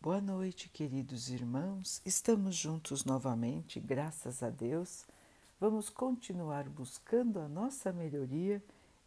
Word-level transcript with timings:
Boa 0.00 0.20
noite, 0.20 0.68
queridos 0.68 1.28
irmãos. 1.28 2.00
Estamos 2.06 2.54
juntos 2.54 3.04
novamente, 3.04 3.80
graças 3.80 4.44
a 4.44 4.48
Deus. 4.48 5.04
Vamos 5.58 5.90
continuar 5.90 6.68
buscando 6.68 7.40
a 7.40 7.48
nossa 7.48 7.92
melhoria, 7.92 8.62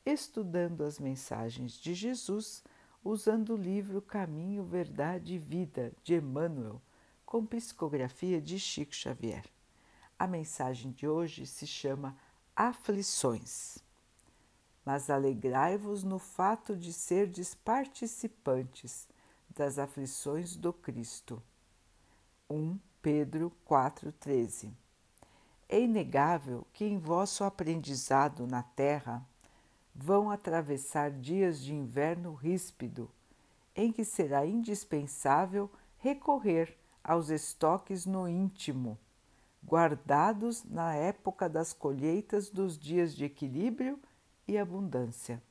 estudando 0.06 0.84
as 0.84 1.00
mensagens 1.00 1.80
de 1.80 1.94
Jesus, 1.94 2.62
usando 3.02 3.54
o 3.54 3.58
livro 3.58 4.02
Caminho, 4.02 4.66
Verdade 4.66 5.36
e 5.36 5.38
Vida 5.38 5.94
de 6.04 6.16
Emmanuel, 6.16 6.82
com 7.26 7.46
psicografia 7.46 8.42
de 8.42 8.60
Chico 8.60 8.94
Xavier. 8.94 9.46
A 10.20 10.28
mensagem 10.28 10.92
de 10.92 11.08
hoje 11.08 11.48
se 11.48 11.66
chama 11.66 12.18
Aflições. 12.54 13.78
Mas 14.86 15.10
alegrai-vos 15.10 16.04
no 16.04 16.20
fato 16.20 16.76
de 16.76 16.92
serdes 16.92 17.56
participantes 17.56 19.08
das 19.56 19.78
aflições 19.78 20.56
do 20.56 20.72
Cristo. 20.72 21.42
1 22.50 22.80
Pedro 23.02 23.52
4,13 23.68 24.72
É 25.68 25.80
inegável 25.80 26.66
que 26.74 26.86
em 26.86 26.98
vosso 26.98 27.44
aprendizado 27.44 28.48
na 28.48 28.64
terra 28.64 29.26
vão 29.94 30.30
atravessar 30.32 31.12
dias 31.12 31.60
de 31.60 31.74
inverno 31.74 32.34
ríspido, 32.34 33.10
em 33.76 33.92
que 33.92 34.06
será 34.06 34.46
indispensável 34.46 35.70
recorrer 35.98 36.78
aos 37.04 37.30
estoques 37.30 38.06
no 38.06 38.28
íntimo, 38.28 38.98
guardados 39.66 40.64
na 40.64 40.94
época 40.96 41.50
das 41.50 41.74
colheitas 41.74 42.50
dos 42.50 42.78
dias 42.78 43.14
de 43.14 43.26
equilíbrio 43.26 44.00
e 44.48 44.58
abundância. 44.58 45.42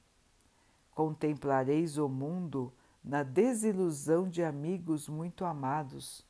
Contemplareis 0.95 1.97
o 1.97 2.09
mundo 2.09 2.73
na 3.03 3.23
desilusão 3.23 4.29
de 4.29 4.43
amigos 4.43 5.09
muito 5.09 5.45
amados, 5.45 6.25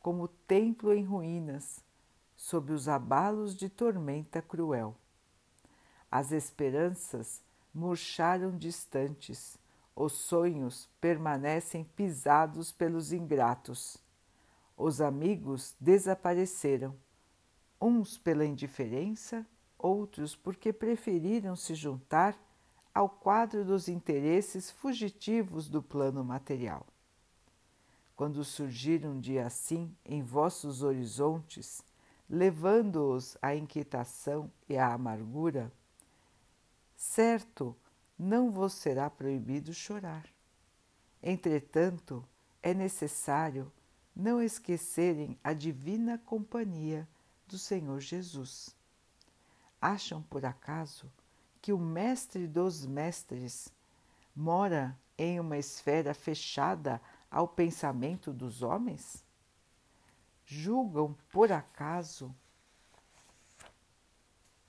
como 0.00 0.28
templo 0.28 0.92
em 0.92 1.04
ruínas, 1.04 1.84
sob 2.36 2.72
os 2.72 2.88
abalos 2.88 3.54
de 3.54 3.68
tormenta 3.68 4.42
cruel. 4.42 4.96
As 6.10 6.32
esperanças 6.32 7.42
murcharam 7.72 8.56
distantes, 8.56 9.58
os 9.96 10.12
sonhos 10.12 10.88
permanecem 11.00 11.84
pisados 11.84 12.72
pelos 12.72 13.12
ingratos. 13.12 13.96
Os 14.76 15.00
amigos 15.00 15.74
desapareceram, 15.78 16.96
uns 17.80 18.18
pela 18.18 18.44
indiferença, 18.44 19.46
outros 19.78 20.34
porque 20.34 20.72
preferiram 20.72 21.54
se 21.54 21.74
juntar 21.74 22.36
ao 22.94 23.08
quadro 23.08 23.64
dos 23.64 23.88
interesses 23.88 24.70
fugitivos 24.70 25.68
do 25.68 25.82
plano 25.82 26.24
material. 26.24 26.86
Quando 28.14 28.44
surgir 28.44 29.04
um 29.04 29.18
dia 29.18 29.46
assim 29.46 29.92
em 30.04 30.22
vossos 30.22 30.82
horizontes, 30.82 31.82
levando-os 32.30 33.36
à 33.42 33.56
inquietação 33.56 34.48
e 34.68 34.76
à 34.76 34.92
amargura, 34.92 35.72
certo 36.94 37.76
não 38.16 38.52
vos 38.52 38.74
será 38.74 39.10
proibido 39.10 39.74
chorar. 39.74 40.24
Entretanto, 41.20 42.24
é 42.62 42.72
necessário 42.72 43.72
não 44.14 44.40
esquecerem 44.40 45.36
a 45.42 45.52
divina 45.52 46.16
companhia 46.18 47.08
do 47.48 47.58
Senhor 47.58 47.98
Jesus. 47.98 48.76
Acham 49.80 50.22
por 50.22 50.44
acaso 50.44 51.10
que 51.64 51.72
o 51.72 51.78
Mestre 51.78 52.46
dos 52.46 52.84
Mestres 52.84 53.72
mora 54.36 54.94
em 55.16 55.40
uma 55.40 55.56
esfera 55.56 56.12
fechada 56.12 57.00
ao 57.30 57.48
pensamento 57.48 58.34
dos 58.34 58.60
homens? 58.60 59.24
Julgam 60.44 61.16
por 61.32 61.50
acaso 61.50 62.36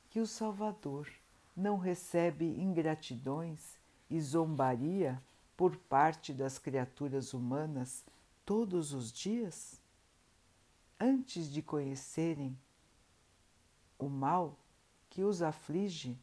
que 0.10 0.22
o 0.22 0.26
Salvador 0.26 1.12
não 1.54 1.78
recebe 1.78 2.46
ingratidões 2.46 3.78
e 4.10 4.18
zombaria 4.22 5.22
por 5.58 5.76
parte 5.76 6.34
das 6.34 6.58
criaturas 6.58 7.34
humanas 7.34 8.06
todos 8.46 8.94
os 8.94 9.12
dias? 9.12 9.82
Antes 10.98 11.52
de 11.52 11.62
conhecerem 11.62 12.58
o 14.00 14.08
mal 14.08 14.58
que 15.10 15.24
os 15.26 15.42
aflige, 15.42 16.18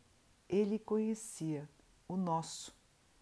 ele 0.52 0.78
conhecia 0.78 1.66
o 2.06 2.14
nosso 2.14 2.76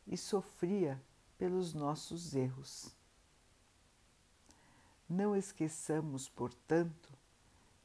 e 0.05 0.17
sofria 0.17 1.01
pelos 1.39 1.73
nossos 1.73 2.35
erros. 2.35 2.93
Não 5.09 5.37
esqueçamos, 5.37 6.29
portanto, 6.29 7.09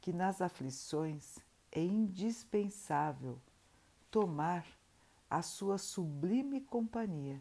que 0.01 0.11
nas 0.11 0.41
aflições 0.41 1.38
é 1.72 1.79
indispensável 1.79 3.39
tomar 4.09 4.66
a 5.29 5.44
sua 5.44 5.77
sublime 5.77 6.62
companhia 6.62 7.39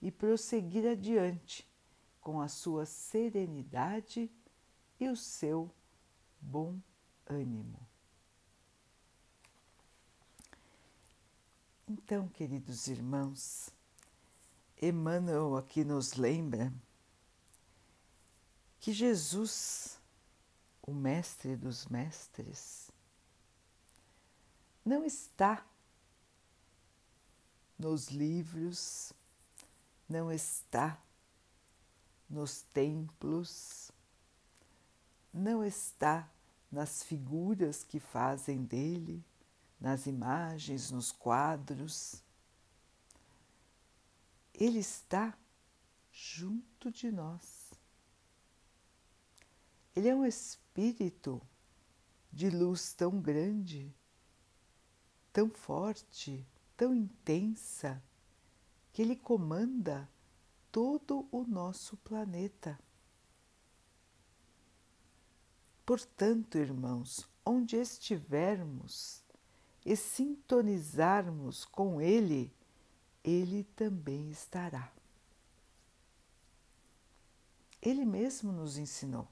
e 0.00 0.12
prosseguir 0.12 0.86
adiante 0.86 1.68
com 2.20 2.40
a 2.40 2.46
sua 2.46 2.86
serenidade 2.86 4.30
e 5.00 5.08
o 5.08 5.16
seu 5.16 5.68
bom 6.40 6.78
ânimo. 7.26 7.93
Então, 11.86 12.26
queridos 12.28 12.86
irmãos, 12.86 13.68
Emmanuel 14.80 15.54
aqui 15.54 15.84
nos 15.84 16.14
lembra 16.14 16.72
que 18.80 18.90
Jesus, 18.90 20.00
o 20.80 20.94
Mestre 20.94 21.54
dos 21.56 21.84
Mestres, 21.84 22.90
não 24.82 25.04
está 25.04 25.62
nos 27.78 28.08
livros, 28.08 29.12
não 30.08 30.32
está 30.32 30.98
nos 32.30 32.62
templos, 32.62 33.92
não 35.30 35.62
está 35.62 36.32
nas 36.72 37.02
figuras 37.02 37.84
que 37.84 38.00
fazem 38.00 38.64
dele 38.64 39.22
nas 39.80 40.06
imagens, 40.06 40.90
nos 40.90 41.10
quadros. 41.12 42.22
Ele 44.52 44.78
está 44.78 45.36
junto 46.12 46.90
de 46.90 47.10
nós. 47.10 47.72
Ele 49.96 50.08
é 50.08 50.14
um 50.14 50.24
espírito 50.24 51.40
de 52.32 52.50
luz 52.50 52.92
tão 52.92 53.20
grande, 53.20 53.94
tão 55.32 55.48
forte, 55.48 56.46
tão 56.76 56.94
intensa, 56.94 58.02
que 58.92 59.02
ele 59.02 59.16
comanda 59.16 60.08
todo 60.70 61.28
o 61.30 61.44
nosso 61.44 61.96
planeta. 61.98 62.78
Portanto, 65.84 66.58
irmãos, 66.58 67.28
onde 67.44 67.76
estivermos, 67.76 69.23
e 69.84 69.96
sintonizarmos 69.96 71.64
com 71.64 72.00
Ele, 72.00 72.52
Ele 73.22 73.64
também 73.76 74.30
estará. 74.30 74.90
Ele 77.82 78.04
mesmo 78.06 78.50
nos 78.50 78.78
ensinou. 78.78 79.28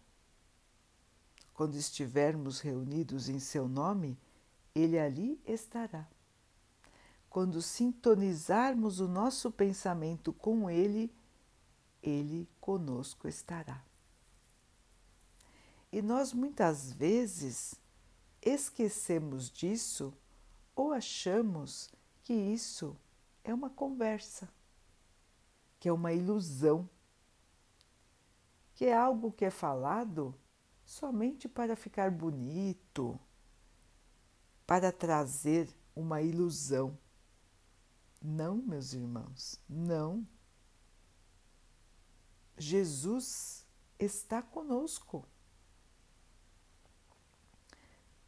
Quando 1.54 1.76
estivermos 1.76 2.60
reunidos 2.60 3.28
em 3.28 3.38
Seu 3.38 3.66
nome, 3.66 4.18
Ele 4.74 4.98
ali 4.98 5.40
estará. 5.46 6.06
Quando 7.30 7.62
sintonizarmos 7.62 9.00
o 9.00 9.08
nosso 9.08 9.50
pensamento 9.50 10.34
com 10.34 10.68
Ele, 10.68 11.10
Ele 12.02 12.46
conosco 12.60 13.26
estará. 13.26 13.82
E 15.90 16.02
nós 16.02 16.34
muitas 16.34 16.92
vezes 16.92 17.74
esquecemos 18.42 19.50
disso 19.50 20.12
ou 20.74 20.92
achamos 20.92 21.90
que 22.22 22.32
isso 22.32 22.96
é 23.44 23.52
uma 23.52 23.70
conversa, 23.70 24.48
que 25.78 25.88
é 25.88 25.92
uma 25.92 26.12
ilusão, 26.12 26.88
que 28.74 28.86
é 28.86 28.96
algo 28.96 29.32
que 29.32 29.44
é 29.44 29.50
falado 29.50 30.34
somente 30.84 31.48
para 31.48 31.76
ficar 31.76 32.10
bonito, 32.10 33.18
para 34.66 34.92
trazer 34.92 35.68
uma 35.94 36.22
ilusão. 36.22 36.98
Não, 38.20 38.56
meus 38.56 38.92
irmãos, 38.92 39.60
não. 39.68 40.26
Jesus 42.56 43.66
está 43.98 44.40
conosco 44.40 45.26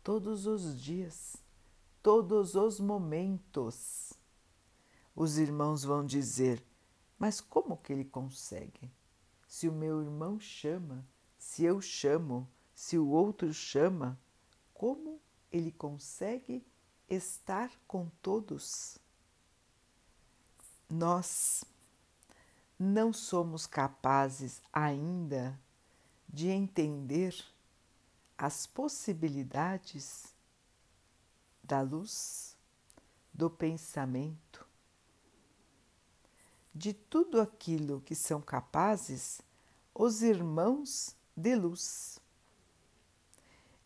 todos 0.02 0.46
os 0.46 0.80
dias 0.80 1.43
todos 2.04 2.54
os 2.54 2.78
momentos. 2.78 4.12
Os 5.16 5.38
irmãos 5.38 5.82
vão 5.82 6.06
dizer: 6.06 6.64
Mas 7.18 7.40
como 7.40 7.76
que 7.76 7.92
ele 7.92 8.04
consegue? 8.04 8.92
se 9.54 9.68
o 9.68 9.72
meu 9.72 10.02
irmão 10.02 10.40
chama, 10.40 11.06
se 11.38 11.62
eu 11.62 11.80
chamo, 11.80 12.50
se 12.74 12.98
o 12.98 13.06
outro 13.06 13.54
chama, 13.54 14.18
como 14.74 15.20
ele 15.52 15.70
consegue 15.70 16.66
estar 17.08 17.70
com 17.86 18.08
todos? 18.20 18.98
Nós 20.90 21.62
não 22.76 23.12
somos 23.12 23.64
capazes 23.64 24.60
ainda 24.72 25.56
de 26.28 26.48
entender 26.48 27.32
as 28.36 28.66
possibilidades 28.66 30.33
da 31.64 31.80
luz, 31.80 32.56
do 33.32 33.50
pensamento, 33.50 34.66
de 36.74 36.92
tudo 36.92 37.40
aquilo 37.40 38.00
que 38.02 38.14
são 38.14 38.40
capazes 38.40 39.40
os 39.94 40.22
irmãos 40.22 41.16
de 41.36 41.54
luz. 41.54 42.20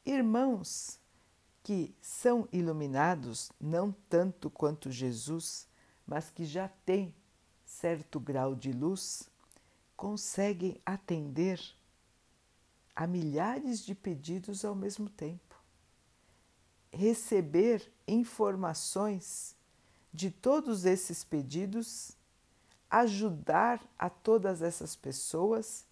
Irmãos 0.04 0.98
que 1.62 1.94
são 2.00 2.48
iluminados 2.50 3.52
não 3.60 3.92
tanto 4.08 4.48
quanto 4.48 4.90
Jesus, 4.90 5.68
mas 6.06 6.30
que 6.30 6.44
já 6.44 6.66
têm 6.66 7.14
certo 7.64 8.18
grau 8.18 8.54
de 8.54 8.72
luz, 8.72 9.28
conseguem 9.94 10.80
atender 10.86 11.60
a 12.96 13.06
milhares 13.06 13.84
de 13.84 13.94
pedidos 13.94 14.64
ao 14.64 14.74
mesmo 14.74 15.10
tempo. 15.10 15.47
Receber 16.90 17.92
informações 18.06 19.56
de 20.12 20.30
todos 20.30 20.84
esses 20.84 21.22
pedidos, 21.22 22.16
ajudar 22.90 23.80
a 23.98 24.08
todas 24.08 24.62
essas 24.62 24.96
pessoas 24.96 25.86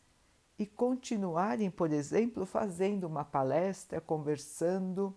e 0.58 0.66
continuarem, 0.66 1.70
por 1.70 1.92
exemplo, 1.92 2.46
fazendo 2.46 3.06
uma 3.06 3.24
palestra, 3.24 4.00
conversando, 4.00 5.14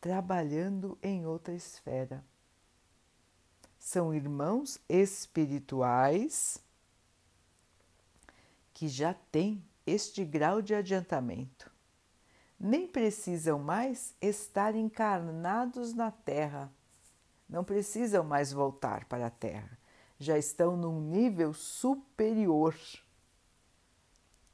trabalhando 0.00 0.96
em 1.02 1.26
outra 1.26 1.52
esfera. 1.52 2.24
São 3.78 4.14
irmãos 4.14 4.78
espirituais 4.88 6.62
que 8.72 8.88
já 8.88 9.14
têm 9.14 9.64
este 9.86 10.24
grau 10.24 10.62
de 10.62 10.74
adiantamento. 10.74 11.70
Nem 12.62 12.86
precisam 12.86 13.58
mais 13.58 14.14
estar 14.20 14.74
encarnados 14.74 15.94
na 15.94 16.10
Terra, 16.10 16.70
não 17.48 17.64
precisam 17.64 18.22
mais 18.22 18.52
voltar 18.52 19.06
para 19.06 19.28
a 19.28 19.30
Terra, 19.30 19.78
já 20.18 20.36
estão 20.36 20.76
num 20.76 21.00
nível 21.00 21.54
superior. 21.54 22.76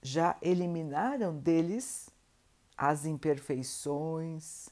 Já 0.01 0.37
eliminaram 0.41 1.37
deles 1.37 2.09
as 2.77 3.05
imperfeições, 3.05 4.69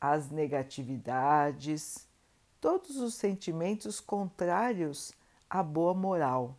as 0.00 0.30
negatividades, 0.30 2.06
todos 2.60 2.96
os 2.98 3.14
sentimentos 3.14 3.98
contrários 3.98 5.12
à 5.50 5.60
boa 5.60 5.92
moral. 5.92 6.56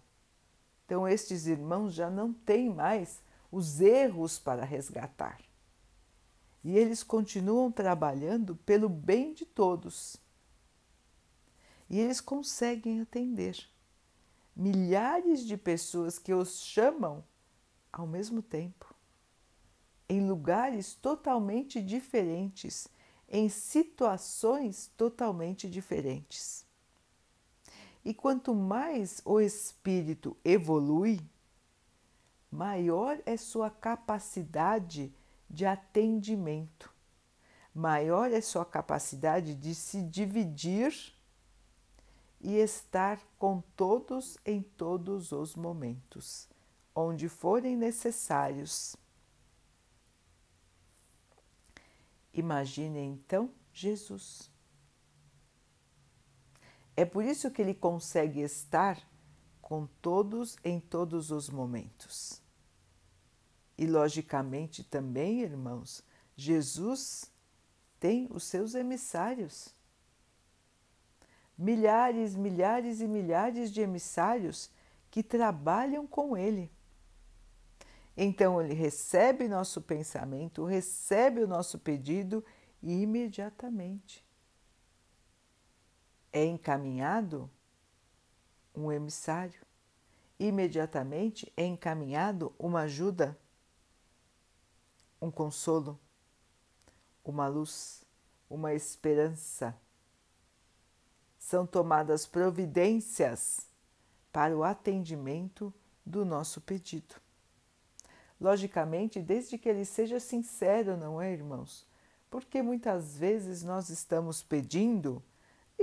Então, 0.86 1.08
estes 1.08 1.48
irmãos 1.48 1.94
já 1.94 2.10
não 2.10 2.34
têm 2.34 2.70
mais 2.70 3.22
os 3.50 3.80
erros 3.80 4.38
para 4.38 4.66
resgatar. 4.66 5.47
E 6.68 6.78
eles 6.78 7.02
continuam 7.02 7.72
trabalhando 7.72 8.58
pelo 8.58 8.90
bem 8.90 9.34
de 9.34 9.46
todos. 9.46 10.18
E 11.90 11.98
eles 11.98 12.20
conseguem 12.20 13.00
atender 13.00 13.58
milhares 14.54 15.46
de 15.46 15.56
pessoas 15.56 16.20
que 16.20 16.34
os 16.34 16.60
chamam 16.60 17.24
ao 17.90 18.06
mesmo 18.06 18.42
tempo, 18.42 18.94
em 20.10 20.28
lugares 20.28 20.94
totalmente 20.94 21.82
diferentes, 21.82 22.90
em 23.30 23.48
situações 23.48 24.92
totalmente 24.98 25.70
diferentes. 25.70 26.66
E 28.04 28.14
quanto 28.14 28.54
mais 28.54 29.22
o 29.24 29.40
espírito 29.40 30.36
evolui, 30.44 31.22
maior 32.52 33.22
é 33.26 33.38
sua 33.38 33.70
capacidade 33.70 35.08
de 35.08 35.27
atendimento, 35.66 36.94
maior 37.74 38.32
é 38.32 38.42
sua 38.42 38.66
capacidade 38.66 39.56
de 39.56 39.74
se 39.74 40.02
dividir 40.04 41.14
e 42.40 42.56
estar 42.56 43.20
com 43.38 43.62
todos 43.76 44.38
em 44.46 44.62
todos 44.62 45.32
os 45.32 45.56
momentos, 45.56 46.48
onde 46.94 47.28
forem 47.28 47.76
necessários. 47.76 48.96
Imagine 52.34 53.00
então 53.00 53.52
Jesus. 53.74 54.52
É 56.96 57.06
por 57.06 57.24
isso 57.24 57.52
que 57.52 57.62
ele 57.62 57.74
consegue 57.74 58.42
estar 58.42 59.00
com 59.62 59.86
todos 60.02 60.56
em 60.64 60.80
todos 60.80 61.30
os 61.32 61.50
momentos. 61.50 62.42
E 63.78 63.86
logicamente 63.86 64.84
também, 64.84 65.42
irmãos, 65.42 66.04
Jesus 66.36 67.32
tem 68.00 68.28
os 68.32 68.44
seus 68.44 68.76
emissários. 68.76 69.76
Milhares, 71.58 72.36
milhares 72.36 73.02
e 73.02 73.08
milhares 73.08 73.72
de 73.72 73.82
emissários 73.82 74.70
que 75.10 75.24
trabalham 75.24 76.06
com 76.08 76.36
ele. 76.36 76.72
Então 78.16 78.62
ele 78.62 78.74
recebe 78.74 79.48
nosso 79.48 79.82
pensamento, 79.82 80.66
recebe 80.66 81.44
o 81.44 81.48
nosso 81.48 81.78
pedido 81.78 82.44
e 82.82 83.02
imediatamente 83.02 84.28
é 86.38 86.46
encaminhado 86.46 87.50
um 88.76 88.92
emissário. 88.92 89.60
Imediatamente 90.40 91.52
é 91.58 91.66
encaminhado 91.66 92.54
uma 92.60 92.82
ajuda, 92.82 93.38
um 95.22 95.32
consolo, 95.32 96.00
uma 97.24 97.48
luz, 97.48 98.04
uma 98.50 98.74
esperança. 98.74 99.76
São 101.38 101.66
tomadas 101.66 102.26
providências 102.26 103.68
para 104.32 104.56
o 104.56 104.64
atendimento 104.64 105.74
do 106.06 106.26
nosso 106.26 106.62
pedido. 106.62 107.16
Logicamente, 108.40 109.22
desde 109.22 109.58
que 109.58 109.68
ele 109.68 109.86
seja 109.86 110.20
sincero, 110.20 110.96
não 110.96 111.22
é, 111.22 111.32
irmãos? 111.32 111.88
Porque 112.30 112.62
muitas 112.62 113.18
vezes 113.18 113.64
nós 113.64 113.90
estamos 113.90 114.44
pedindo 114.44 115.24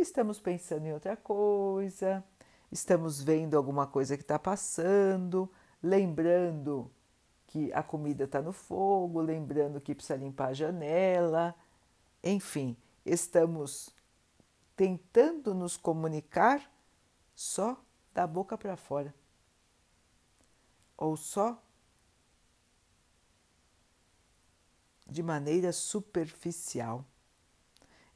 estamos 0.00 0.40
pensando 0.40 0.86
em 0.86 0.92
outra 0.92 1.16
coisa, 1.16 2.24
estamos 2.70 3.22
vendo 3.22 3.56
alguma 3.56 3.86
coisa 3.86 4.16
que 4.16 4.22
está 4.22 4.38
passando, 4.38 5.50
lembrando 5.82 6.90
que 7.54 7.72
a 7.72 7.84
comida 7.84 8.24
está 8.24 8.42
no 8.42 8.52
fogo, 8.52 9.20
lembrando 9.20 9.80
que 9.80 9.94
precisa 9.94 10.16
limpar 10.16 10.48
a 10.48 10.54
janela, 10.54 11.54
enfim, 12.20 12.76
estamos 13.06 13.90
tentando 14.74 15.54
nos 15.54 15.76
comunicar 15.76 16.68
só 17.32 17.80
da 18.12 18.26
boca 18.26 18.58
para 18.58 18.76
fora, 18.76 19.14
ou 20.96 21.16
só 21.16 21.62
de 25.06 25.22
maneira 25.22 25.72
superficial. 25.72 27.04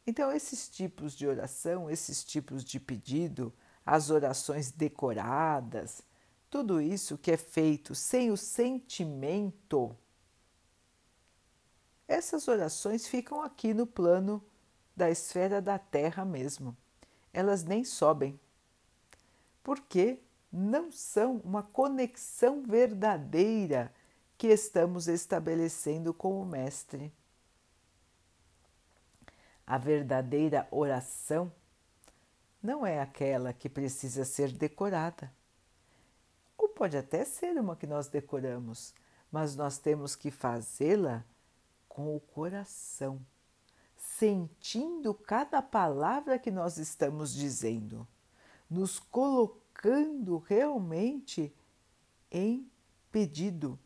Então, 0.04 0.32
esses 0.32 0.68
tipos 0.68 1.14
de 1.14 1.28
oração, 1.28 1.88
esses 1.88 2.24
tipos 2.24 2.64
de 2.64 2.80
pedido, 2.80 3.54
as 3.86 4.10
orações 4.10 4.72
decoradas, 4.72 6.02
tudo 6.50 6.80
isso 6.80 7.18
que 7.18 7.30
é 7.30 7.36
feito 7.36 7.94
sem 7.94 8.30
o 8.30 8.36
sentimento, 8.36 9.96
essas 12.06 12.48
orações 12.48 13.06
ficam 13.06 13.42
aqui 13.42 13.74
no 13.74 13.86
plano 13.86 14.42
da 14.96 15.10
esfera 15.10 15.60
da 15.60 15.78
Terra 15.78 16.24
mesmo. 16.24 16.74
Elas 17.32 17.62
nem 17.64 17.84
sobem, 17.84 18.40
porque 19.62 20.18
não 20.50 20.90
são 20.90 21.36
uma 21.44 21.62
conexão 21.62 22.62
verdadeira 22.62 23.92
que 24.38 24.46
estamos 24.46 25.06
estabelecendo 25.06 26.14
com 26.14 26.40
o 26.40 26.46
Mestre. 26.46 27.12
A 29.66 29.76
verdadeira 29.76 30.66
oração 30.70 31.52
não 32.62 32.86
é 32.86 33.00
aquela 33.00 33.52
que 33.52 33.68
precisa 33.68 34.24
ser 34.24 34.50
decorada. 34.50 35.30
Pode 36.78 36.96
até 36.96 37.24
ser 37.24 37.58
uma 37.58 37.74
que 37.74 37.88
nós 37.88 38.06
decoramos, 38.06 38.94
mas 39.32 39.56
nós 39.56 39.78
temos 39.78 40.14
que 40.14 40.30
fazê-la 40.30 41.24
com 41.88 42.14
o 42.14 42.20
coração, 42.20 43.20
sentindo 43.96 45.12
cada 45.12 45.60
palavra 45.60 46.38
que 46.38 46.52
nós 46.52 46.78
estamos 46.78 47.34
dizendo, 47.34 48.06
nos 48.70 49.00
colocando 49.00 50.38
realmente 50.38 51.52
em 52.30 52.70
pedido, 53.10 53.76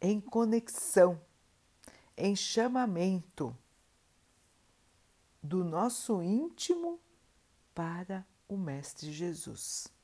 em 0.00 0.18
conexão, 0.18 1.20
em 2.16 2.34
chamamento 2.34 3.54
do 5.42 5.62
nosso 5.62 6.22
íntimo 6.22 6.98
para 7.74 8.26
o 8.48 8.56
Mestre 8.56 9.12
Jesus. 9.12 9.99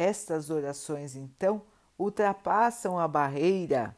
Estas 0.00 0.48
orações, 0.48 1.14
então, 1.14 1.60
ultrapassam 1.98 2.98
a 2.98 3.06
barreira 3.06 3.94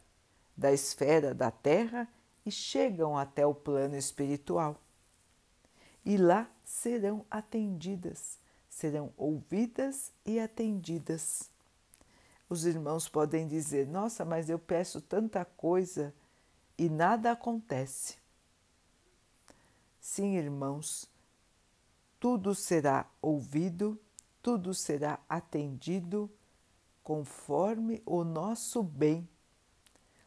da 0.57 0.73
esfera 0.73 1.33
da 1.33 1.49
Terra 1.49 2.09
e 2.45 2.51
chegam 2.51 3.17
até 3.17 3.47
o 3.47 3.55
plano 3.55 3.97
espiritual. 3.97 4.83
E 6.05 6.17
lá 6.17 6.51
serão 6.65 7.25
atendidas, 7.31 8.41
serão 8.69 9.13
ouvidas 9.17 10.11
e 10.27 10.41
atendidas. 10.41 11.49
Os 12.49 12.67
irmãos 12.67 13.09
podem 13.09 13.47
dizer: 13.47 13.87
Nossa, 13.87 14.25
mas 14.25 14.51
eu 14.51 14.59
peço 14.59 15.01
tanta 15.01 15.45
coisa 15.45 16.13
e 16.77 16.89
nada 16.89 17.31
acontece. 17.31 18.17
Sim, 20.01 20.35
irmãos, 20.35 21.09
tudo 22.19 22.57
será 22.57 23.07
ouvido, 23.23 23.97
tudo 24.43 24.75
será 24.75 25.21
atendido 25.29 26.29
conforme 27.03 28.03
o 28.05 28.25
nosso 28.25 28.83
bem, 28.83 29.29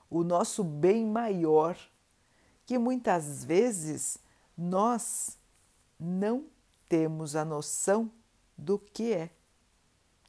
o 0.09 0.23
nosso 0.23 0.63
bem 0.63 1.05
maior, 1.05 1.77
que 2.65 2.77
muitas 2.77 3.43
vezes 3.43 4.17
nós 4.57 5.37
não 5.99 6.45
temos 6.87 7.35
a 7.35 7.43
noção 7.43 8.09
do 8.57 8.79
que 8.79 9.13
é, 9.13 9.29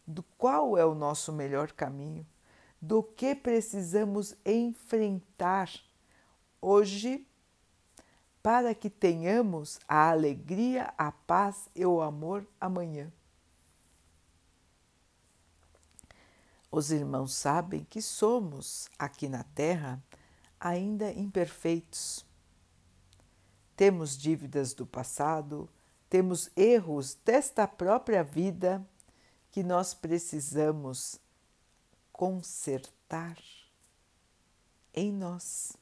do 0.07 0.23
qual 0.37 0.77
é 0.77 0.85
o 0.85 0.95
nosso 0.95 1.33
melhor 1.33 1.73
caminho, 1.73 2.27
do 2.81 3.03
que 3.03 3.35
precisamos 3.35 4.37
enfrentar 4.45 5.71
hoje 6.61 7.27
para 8.43 8.75
que 8.75 8.89
tenhamos 8.89 9.81
a 9.89 10.11
alegria, 10.11 10.93
a 10.97 11.11
paz 11.11 11.69
e 11.75 11.85
o 11.85 12.01
amor 12.01 12.47
amanhã. 12.61 13.13
Os 16.77 16.91
irmãos 16.91 17.33
sabem 17.33 17.87
que 17.89 18.03
somos, 18.03 18.91
aqui 18.99 19.31
na 19.31 19.43
Terra, 19.43 19.99
ainda 20.61 21.11
imperfeitos. 21.11 22.23
Temos 23.75 24.15
dívidas 24.15 24.75
do 24.75 24.85
passado, 24.85 25.71
temos 26.11 26.51
erros 26.55 27.15
desta 27.25 27.67
própria 27.67 28.23
vida 28.23 28.87
que 29.51 29.63
nós 29.63 29.95
precisamos 29.95 31.19
consertar 32.13 33.39
em 34.93 35.11
nós 35.11 35.79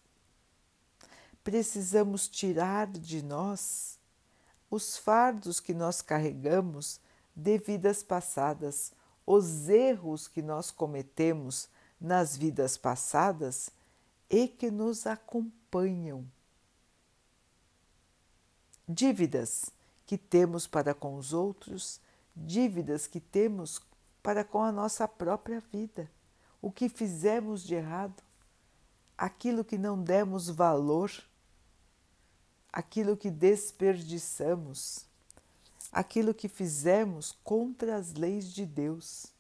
precisamos 1.43 2.29
tirar 2.29 2.87
de 2.87 3.21
nós 3.21 3.99
os 4.71 4.97
fardos 4.97 5.59
que 5.59 5.75
nós 5.75 6.01
carregamos 6.01 7.01
de 7.35 7.59
vidas 7.59 8.01
passadas, 8.01 8.93
os 9.27 9.69
erros 9.69 10.29
que 10.29 10.43
nós 10.43 10.71
cometemos 10.71 11.69
nas 12.01 12.37
vidas 12.37 12.77
passadas 12.77 13.71
e 14.29 14.49
que 14.49 14.71
nos 14.71 15.07
acompanham. 15.07 16.27
Dívidas 18.89 19.71
que 20.05 20.19
temos 20.19 20.67
para 20.67 20.93
com 20.95 21.17
os 21.17 21.33
outros, 21.33 22.01
dívidas 22.37 23.07
que 23.07 23.21
temos 23.21 23.81
para 24.23 24.45
com 24.45 24.63
a 24.63 24.73
nossa 24.73 25.09
própria 25.09 25.61
vida, 25.73 26.11
o 26.61 26.71
que 26.71 26.89
fizemos 26.89 27.65
de 27.65 27.75
errado, 27.75 28.23
aquilo 29.17 29.65
que 29.65 29.79
não 29.79 30.03
demos 30.03 30.49
valor 30.49 31.11
aquilo 32.75 33.17
que 33.17 33.31
desperdiçamos, 33.31 35.07
aquilo 35.95 36.35
que 36.35 36.49
fizemos 36.49 37.31
contra 37.45 37.95
as 37.97 38.15
leis 38.15 38.53
de 38.53 38.67
Deus. 38.67 39.33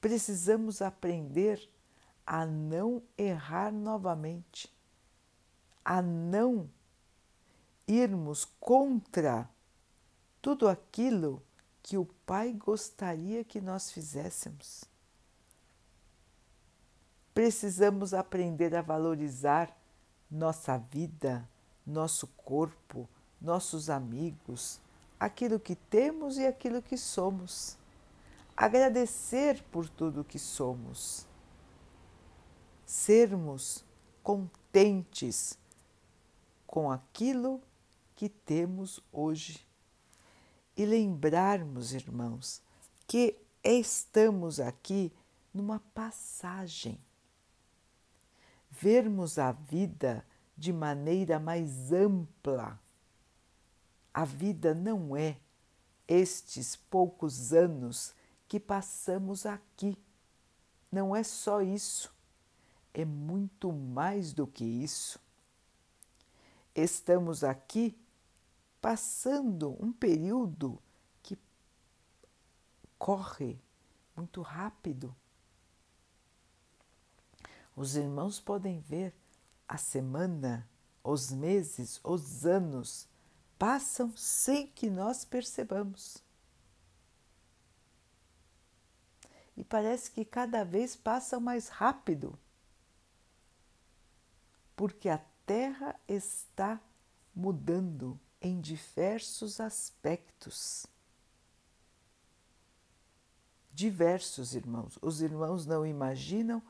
Precisamos 0.00 0.80
aprender 0.80 1.70
a 2.26 2.46
não 2.46 3.02
errar 3.18 3.70
novamente, 3.70 4.74
a 5.84 6.00
não 6.00 6.70
irmos 7.86 8.46
contra 8.58 9.46
tudo 10.40 10.66
aquilo 10.66 11.42
que 11.82 11.98
o 11.98 12.06
Pai 12.24 12.50
gostaria 12.54 13.44
que 13.44 13.60
nós 13.60 13.90
fizéssemos. 13.90 14.84
Precisamos 17.34 18.14
aprender 18.14 18.74
a 18.74 18.80
valorizar 18.80 19.76
nossa 20.30 20.78
vida, 20.78 21.46
nosso 21.86 22.26
corpo, 22.28 23.06
nossos 23.44 23.88
amigos, 23.88 24.80
aquilo 25.20 25.60
que 25.60 25.76
temos 25.76 26.38
e 26.38 26.46
aquilo 26.46 26.82
que 26.82 26.96
somos. 26.96 27.76
Agradecer 28.56 29.62
por 29.70 29.88
tudo 29.88 30.24
que 30.24 30.38
somos. 30.38 31.26
Sermos 32.84 33.84
contentes 34.22 35.58
com 36.66 36.90
aquilo 36.90 37.60
que 38.16 38.28
temos 38.28 39.00
hoje. 39.12 39.66
E 40.76 40.84
lembrarmos, 40.84 41.92
irmãos, 41.92 42.60
que 43.06 43.36
estamos 43.62 44.58
aqui 44.58 45.12
numa 45.52 45.78
passagem 45.94 46.98
vermos 48.80 49.38
a 49.38 49.52
vida 49.52 50.24
de 50.56 50.72
maneira 50.72 51.38
mais 51.38 51.92
ampla. 51.92 52.80
A 54.14 54.24
vida 54.24 54.72
não 54.74 55.14
é 55.14 55.36
estes 56.08 56.76
poucos 56.76 57.52
anos 57.52 58.14
que 58.48 58.58
passamos 58.60 59.44
aqui. 59.44 59.98
Não 60.90 61.14
é 61.14 61.24
só 61.24 61.60
isso, 61.60 62.14
é 62.94 63.04
muito 63.04 63.72
mais 63.72 64.32
do 64.32 64.46
que 64.46 64.64
isso. 64.64 65.18
Estamos 66.72 67.42
aqui 67.42 67.98
passando 68.80 69.76
um 69.82 69.92
período 69.92 70.80
que 71.20 71.36
corre 72.96 73.58
muito 74.16 74.40
rápido 74.40 75.14
os 77.76 77.96
irmãos 77.96 78.38
podem 78.38 78.78
ver 78.78 79.12
a 79.66 79.76
semana, 79.76 80.68
os 81.02 81.32
meses, 81.32 82.00
os 82.04 82.46
anos 82.46 83.08
passam 83.58 84.14
sem 84.16 84.66
que 84.66 84.90
nós 84.90 85.24
percebamos. 85.24 86.22
E 89.56 89.62
parece 89.62 90.10
que 90.10 90.24
cada 90.24 90.64
vez 90.64 90.96
passam 90.96 91.40
mais 91.40 91.68
rápido, 91.68 92.36
porque 94.74 95.08
a 95.08 95.18
Terra 95.46 95.94
está 96.08 96.80
mudando 97.34 98.18
em 98.40 98.60
diversos 98.60 99.60
aspectos. 99.60 100.86
Diversos 103.72 104.54
irmãos. 104.54 104.98
Os 105.00 105.20
irmãos 105.20 105.66
não 105.66 105.86
imaginam 105.86 106.62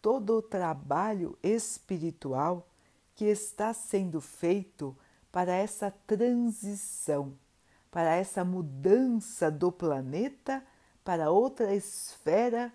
todo 0.00 0.36
o 0.36 0.42
trabalho 0.42 1.38
espiritual 1.42 2.66
que 3.14 3.26
está 3.26 3.72
sendo 3.74 4.20
feito 4.20 4.96
para 5.30 5.54
essa 5.54 5.90
transição, 6.06 7.38
para 7.90 8.14
essa 8.14 8.44
mudança 8.44 9.50
do 9.50 9.70
planeta 9.70 10.64
para 11.04 11.30
outra 11.30 11.74
esfera 11.74 12.72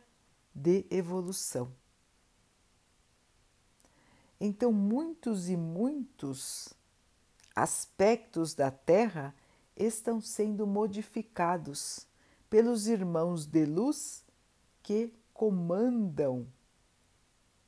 de 0.53 0.85
evolução. 0.89 1.71
Então, 4.39 4.71
muitos 4.71 5.50
e 5.50 5.55
muitos 5.55 6.74
aspectos 7.55 8.53
da 8.53 8.69
Terra 8.69 9.33
estão 9.75 10.19
sendo 10.19 10.67
modificados 10.67 12.05
pelos 12.50 12.88
irmãos 12.88 13.45
de 13.45 13.65
luz 13.65 14.24
que 14.83 15.13
comandam 15.33 16.47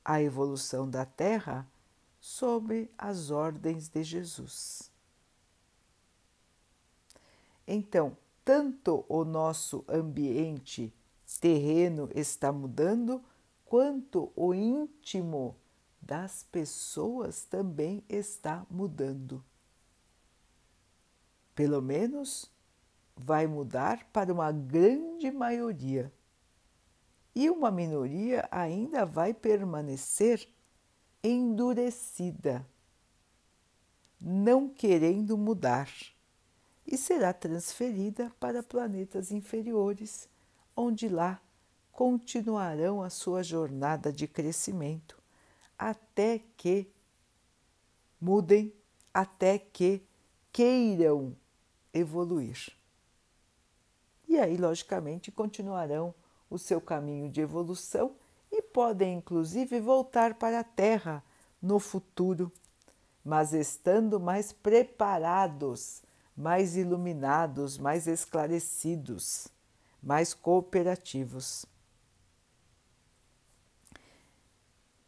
a 0.03 0.21
evolução 0.21 0.89
da 0.89 1.05
Terra 1.05 1.67
sob 2.27 2.91
as 2.97 3.31
ordens 3.31 3.87
de 3.87 4.03
Jesus. 4.03 4.91
Então, 7.65 8.17
tanto 8.43 9.05
o 9.07 9.23
nosso 9.23 9.85
ambiente 9.87 10.93
terreno 11.39 12.09
está 12.13 12.51
mudando, 12.51 13.23
quanto 13.63 14.29
o 14.35 14.53
íntimo 14.53 15.55
das 16.01 16.43
pessoas 16.43 17.45
também 17.45 18.03
está 18.09 18.65
mudando. 18.69 19.41
Pelo 21.55 21.81
menos 21.81 22.51
vai 23.15 23.47
mudar 23.47 24.05
para 24.11 24.33
uma 24.33 24.51
grande 24.51 25.31
maioria. 25.31 26.11
e 27.33 27.51
uma 27.51 27.69
minoria 27.69 28.47
ainda 28.49 29.05
vai 29.05 29.31
permanecer 29.31 30.49
endurecida, 31.23 32.65
não 34.19 34.69
querendo 34.69 35.37
mudar, 35.37 35.89
e 36.85 36.97
será 36.97 37.33
transferida 37.33 38.31
para 38.39 38.63
planetas 38.63 39.31
inferiores, 39.31 40.29
onde 40.75 41.09
lá 41.09 41.41
continuarão 41.91 43.01
a 43.01 43.09
sua 43.09 43.43
jornada 43.43 44.11
de 44.11 44.27
crescimento 44.27 45.17
até 45.77 46.39
que 46.55 46.91
mudem, 48.19 48.73
até 49.13 49.59
que 49.59 50.01
queiram 50.51 51.35
evoluir. 51.93 52.73
E 54.27 54.37
aí, 54.39 54.57
logicamente, 54.57 55.31
continuarão 55.31 56.13
o 56.49 56.57
seu 56.57 56.81
caminho 56.81 57.29
de 57.29 57.41
evolução 57.41 58.15
podem, 58.77 59.15
inclusive, 59.15 59.79
voltar 59.79 60.35
para 60.35 60.59
a 60.59 60.63
Terra 60.63 61.23
no 61.59 61.79
futuro, 61.79 62.51
mas 63.25 63.51
estando 63.51 64.19
mais 64.19 64.53
preparados, 64.53 66.03
mais 66.35 66.77
iluminados, 66.77 67.79
mais 67.79 68.05
esclarecidos, 68.05 69.47
mais 69.99 70.31
cooperativos. 70.31 71.65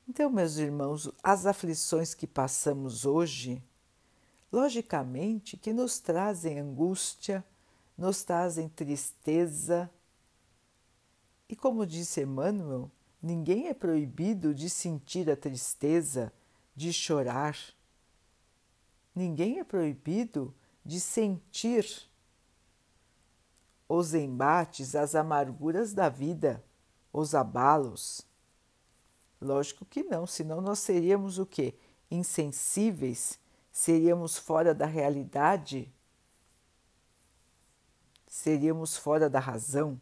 Então, 0.07 0.31
meus 0.31 0.57
irmãos, 0.57 1.07
as 1.21 1.45
aflições 1.45 2.15
que 2.15 2.25
passamos 2.25 3.05
hoje, 3.05 3.63
logicamente 4.51 5.55
que 5.55 5.71
nos 5.71 5.99
trazem 5.99 6.59
angústia, 6.59 7.45
nos 7.95 8.23
trazem 8.23 8.67
tristeza. 8.67 9.87
E 11.47 11.55
como 11.55 11.85
disse 11.85 12.23
Emmanuel, 12.23 12.89
ninguém 13.21 13.67
é 13.67 13.73
proibido 13.73 14.53
de 14.53 14.69
sentir 14.69 15.29
a 15.29 15.35
tristeza, 15.35 16.31
de 16.75 16.91
chorar. 16.93 17.57
Ninguém 19.13 19.59
é 19.59 19.63
proibido 19.63 20.53
de 20.85 20.99
sentir 20.99 21.85
os 23.87 24.13
embates, 24.13 24.95
as 24.95 25.15
amarguras 25.15 25.93
da 25.93 26.09
vida, 26.09 26.63
os 27.11 27.33
abalos. 27.33 28.25
Lógico 29.41 29.85
que 29.85 30.03
não, 30.03 30.27
senão 30.27 30.61
nós 30.61 30.79
seríamos 30.79 31.39
o 31.39 31.45
quê? 31.45 31.75
Insensíveis, 32.09 33.39
seríamos 33.71 34.37
fora 34.37 34.73
da 34.73 34.85
realidade 34.85 35.91
seríamos 38.29 38.95
fora 38.95 39.29
da 39.29 39.39
razão? 39.39 39.99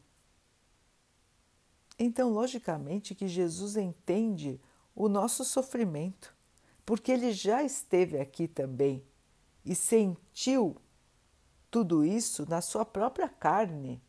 Então, 2.00 2.30
logicamente, 2.30 3.16
que 3.16 3.28
Jesus 3.28 3.76
entende 3.76 4.60
o 4.96 5.10
nosso 5.10 5.44
sofrimento, 5.44 6.36
porque 6.86 7.12
ele 7.12 7.32
já 7.32 7.64
esteve 7.64 8.20
aqui 8.20 8.48
também 8.48 9.04
e 9.66 9.76
sentiu 9.76 10.78
tudo 11.70 12.06
isso 12.06 12.48
na 12.50 12.62
sua 12.62 12.86
própria 12.86 13.28
carne, 13.28 14.02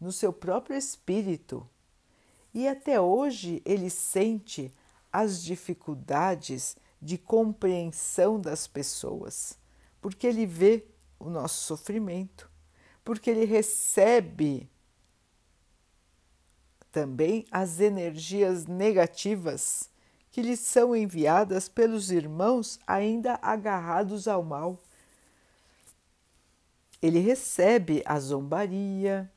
no 0.00 0.12
seu 0.12 0.32
próprio 0.32 0.76
espírito. 0.76 1.68
E 2.52 2.68
até 2.68 3.00
hoje 3.00 3.62
ele 3.64 3.88
sente 3.88 4.72
as 5.12 5.42
dificuldades 5.42 6.76
de 7.00 7.16
compreensão 7.16 8.40
das 8.40 8.66
pessoas, 8.66 9.58
porque 10.00 10.26
ele 10.26 10.44
vê 10.44 10.84
o 11.18 11.30
nosso 11.30 11.62
sofrimento 11.62 12.50
porque 13.06 13.30
ele 13.30 13.44
recebe 13.44 14.68
também 16.96 17.44
as 17.50 17.78
energias 17.78 18.64
negativas 18.64 19.90
que 20.30 20.40
lhe 20.40 20.56
são 20.56 20.96
enviadas 20.96 21.68
pelos 21.68 22.10
irmãos 22.10 22.80
ainda 22.86 23.38
agarrados 23.42 24.26
ao 24.26 24.42
mal. 24.42 24.78
Ele 27.02 27.18
recebe 27.18 28.02
a 28.06 28.18
zombaria, 28.18 29.30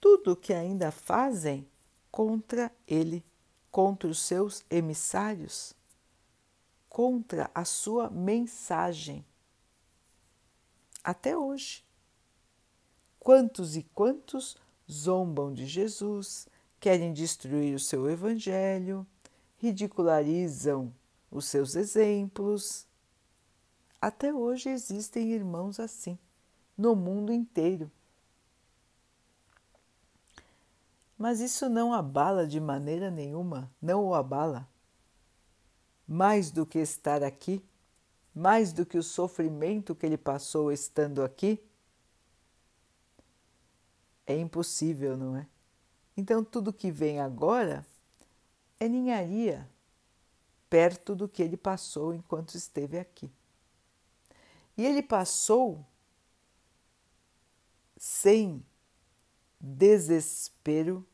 tudo 0.00 0.36
que 0.36 0.52
ainda 0.52 0.92
fazem 0.92 1.66
contra 2.08 2.70
ele, 2.86 3.24
contra 3.68 4.08
os 4.08 4.20
seus 4.20 4.64
emissários, 4.70 5.74
contra 6.88 7.50
a 7.52 7.64
sua 7.64 8.08
mensagem 8.10 9.26
até 11.02 11.36
hoje. 11.36 11.84
Quantos 13.18 13.74
e 13.74 13.82
quantos 13.82 14.56
zombam 14.90 15.52
de 15.52 15.66
Jesus, 15.66 16.46
querem 16.78 17.12
destruir 17.12 17.74
o 17.74 17.80
seu 17.80 18.08
Evangelho, 18.10 19.06
ridicularizam 19.56 20.92
os 21.30 21.46
seus 21.46 21.74
exemplos. 21.74 22.86
Até 24.00 24.32
hoje 24.32 24.68
existem 24.68 25.32
irmãos 25.32 25.80
assim, 25.80 26.18
no 26.76 26.94
mundo 26.94 27.32
inteiro. 27.32 27.90
Mas 31.16 31.40
isso 31.40 31.68
não 31.68 31.92
abala 31.92 32.46
de 32.46 32.60
maneira 32.60 33.10
nenhuma, 33.10 33.70
não 33.80 34.04
o 34.04 34.14
abala. 34.14 34.68
Mais 36.06 36.50
do 36.50 36.66
que 36.66 36.78
estar 36.78 37.22
aqui, 37.22 37.64
mais 38.34 38.72
do 38.72 38.84
que 38.84 38.98
o 38.98 39.02
sofrimento 39.02 39.94
que 39.94 40.04
ele 40.04 40.18
passou 40.18 40.70
estando 40.70 41.22
aqui? 41.22 41.62
É 44.26 44.36
impossível, 44.38 45.16
não 45.16 45.36
é? 45.36 45.46
Então, 46.16 46.44
tudo 46.44 46.72
que 46.72 46.90
vem 46.90 47.20
agora 47.20 47.84
é 48.78 48.88
ninharia 48.88 49.68
perto 50.70 51.14
do 51.14 51.28
que 51.28 51.42
ele 51.42 51.56
passou 51.56 52.14
enquanto 52.14 52.54
esteve 52.54 52.98
aqui. 52.98 53.30
E 54.76 54.84
ele 54.84 55.02
passou 55.02 55.84
sem 57.96 58.64
desespero, 59.60 61.06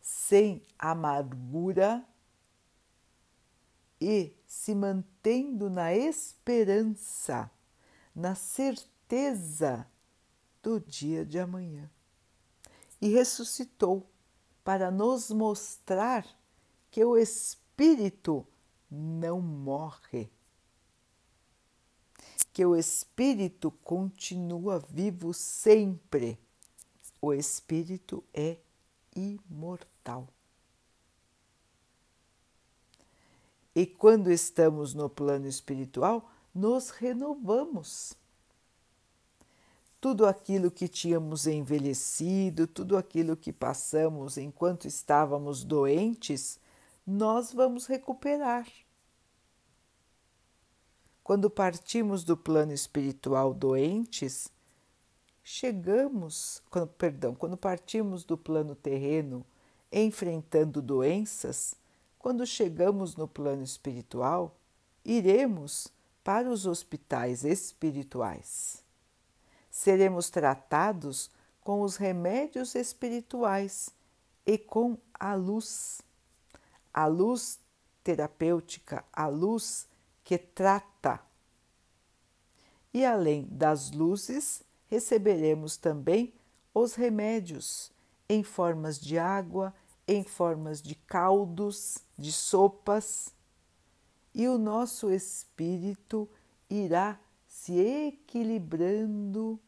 sem 0.00 0.62
amargura 0.78 2.04
e 4.00 4.32
se 4.46 4.74
mantendo 4.74 5.68
na 5.68 5.94
esperança, 5.94 7.50
na 8.14 8.34
certeza 8.34 9.86
do 10.66 10.80
dia 10.80 11.24
de 11.24 11.38
amanhã. 11.38 11.88
E 13.00 13.08
ressuscitou 13.08 14.04
para 14.64 14.90
nos 14.90 15.30
mostrar 15.30 16.26
que 16.90 17.04
o 17.04 17.16
Espírito 17.16 18.44
não 18.90 19.40
morre, 19.40 20.28
que 22.52 22.66
o 22.66 22.74
Espírito 22.74 23.70
continua 23.70 24.80
vivo 24.80 25.32
sempre. 25.32 26.36
O 27.22 27.32
Espírito 27.32 28.24
é 28.34 28.56
imortal. 29.14 30.26
E 33.72 33.86
quando 33.86 34.32
estamos 34.32 34.94
no 34.94 35.08
plano 35.08 35.46
espiritual, 35.46 36.28
nos 36.52 36.90
renovamos. 36.90 38.16
Tudo 40.06 40.24
aquilo 40.24 40.70
que 40.70 40.86
tínhamos 40.86 41.48
envelhecido, 41.48 42.68
tudo 42.68 42.96
aquilo 42.96 43.36
que 43.36 43.52
passamos 43.52 44.38
enquanto 44.38 44.86
estávamos 44.86 45.64
doentes, 45.64 46.60
nós 47.04 47.52
vamos 47.52 47.86
recuperar. 47.86 48.68
Quando 51.24 51.50
partimos 51.50 52.22
do 52.22 52.36
plano 52.36 52.72
espiritual 52.72 53.52
doentes, 53.52 54.48
chegamos, 55.42 56.62
quando, 56.70 56.86
perdão, 56.86 57.34
quando 57.34 57.56
partimos 57.56 58.22
do 58.22 58.38
plano 58.38 58.76
terreno 58.76 59.44
enfrentando 59.90 60.80
doenças, 60.80 61.74
quando 62.16 62.46
chegamos 62.46 63.16
no 63.16 63.26
plano 63.26 63.64
espiritual, 63.64 64.56
iremos 65.04 65.88
para 66.22 66.48
os 66.48 66.64
hospitais 66.64 67.44
espirituais. 67.44 68.85
Seremos 69.76 70.30
tratados 70.30 71.30
com 71.60 71.82
os 71.82 71.96
remédios 71.96 72.74
espirituais 72.74 73.90
e 74.46 74.56
com 74.56 74.96
a 75.12 75.34
luz. 75.34 76.00
A 76.94 77.04
luz 77.04 77.60
terapêutica, 78.02 79.04
a 79.12 79.26
luz 79.26 79.86
que 80.24 80.38
trata. 80.38 81.20
E 82.92 83.04
além 83.04 83.46
das 83.50 83.90
luzes, 83.90 84.62
receberemos 84.86 85.76
também 85.76 86.32
os 86.72 86.94
remédios 86.94 87.92
em 88.30 88.42
formas 88.42 88.98
de 88.98 89.18
água, 89.18 89.74
em 90.08 90.24
formas 90.24 90.80
de 90.80 90.94
caldos, 90.94 91.98
de 92.16 92.32
sopas, 92.32 93.30
e 94.34 94.48
o 94.48 94.56
nosso 94.56 95.12
espírito 95.12 96.26
irá 96.70 97.20
se 97.46 97.78
equilibrando, 97.78 99.60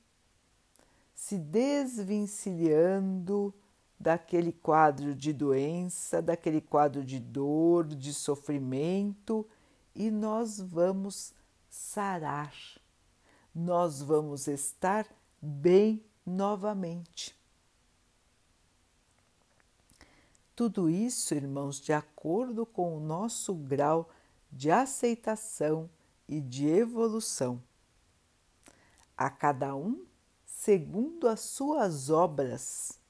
se 1.19 1.37
desvencilhando 1.37 3.53
daquele 3.99 4.53
quadro 4.53 5.17
de 5.17 5.33
doença, 5.33 6.23
daquele 6.23 6.61
quadro 6.61 7.05
de 7.05 7.19
dor, 7.19 7.85
de 7.85 8.15
sofrimento 8.15 9.45
e 9.97 10.13
nós 10.13 10.61
vamos 10.61 11.35
sarar, 11.69 12.55
nós 13.53 14.01
vamos 14.01 14.47
estar 14.47 15.09
bem 15.43 16.01
novamente. 16.25 17.37
Tudo 20.55 20.89
isso, 20.89 21.35
irmãos, 21.35 21.81
de 21.81 21.93
acordo 21.93 22.65
com 22.65 22.97
o 22.97 23.01
nosso 23.01 23.55
grau 23.55 24.09
de 24.53 24.71
aceitação 24.71 25.91
e 26.29 26.41
de 26.41 26.69
evolução. 26.69 27.61
A 29.17 29.29
cada 29.29 29.75
um 29.75 30.07
segundo 30.69 31.27
as 31.27 31.41
suas 31.41 32.11
obras. 32.11 33.01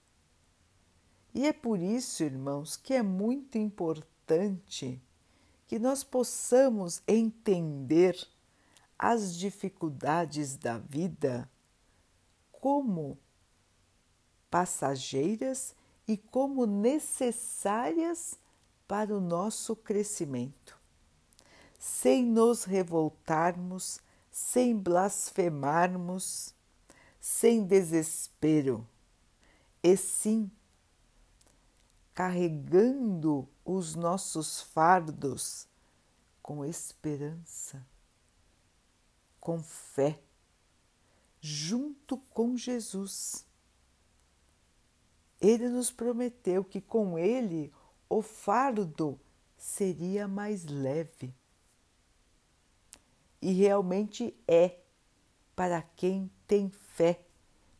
E 1.35 1.45
é 1.45 1.53
por 1.53 1.81
isso, 1.81 2.23
irmãos, 2.23 2.77
que 2.77 2.95
é 2.95 3.03
muito 3.03 3.59
importante 3.59 5.03
que 5.67 5.77
nós 5.77 6.05
possamos 6.05 7.03
entender 7.05 8.17
as 8.97 9.35
dificuldades 9.35 10.57
da 10.57 10.79
vida 10.79 11.51
como 12.53 13.19
passageiras 14.49 15.75
e 16.07 16.17
como 16.17 16.65
necessárias 16.65 18.39
para 18.87 19.13
o 19.13 19.21
nosso 19.21 19.75
crescimento, 19.75 20.79
sem 21.77 22.25
nos 22.25 22.63
revoltarmos, 22.63 23.99
sem 24.31 24.77
blasfemarmos, 24.77 26.57
sem 27.29 27.63
desespero, 27.63 28.89
e 29.83 29.97
sim 29.97 30.51
carregando 32.15 33.47
os 33.65 33.95
nossos 33.95 34.63
fardos 34.63 35.69
com 36.43 36.65
esperança, 36.65 37.87
com 39.39 39.63
fé, 39.63 40.19
junto 41.41 42.17
com 42.17 42.57
Jesus 42.57 43.47
ele 45.41 45.69
nos 45.69 45.91
prometeu 45.91 46.65
que 46.65 46.81
com 46.81 47.17
ele 47.19 47.73
o 48.09 48.23
fardo 48.23 49.21
seria 49.57 50.27
mais 50.27 50.65
leve. 50.65 51.33
E 53.41 53.53
realmente 53.53 54.35
é 54.49 54.81
para 55.55 55.81
quem 55.83 56.29
tem 56.49 56.71
fé, 56.71 57.21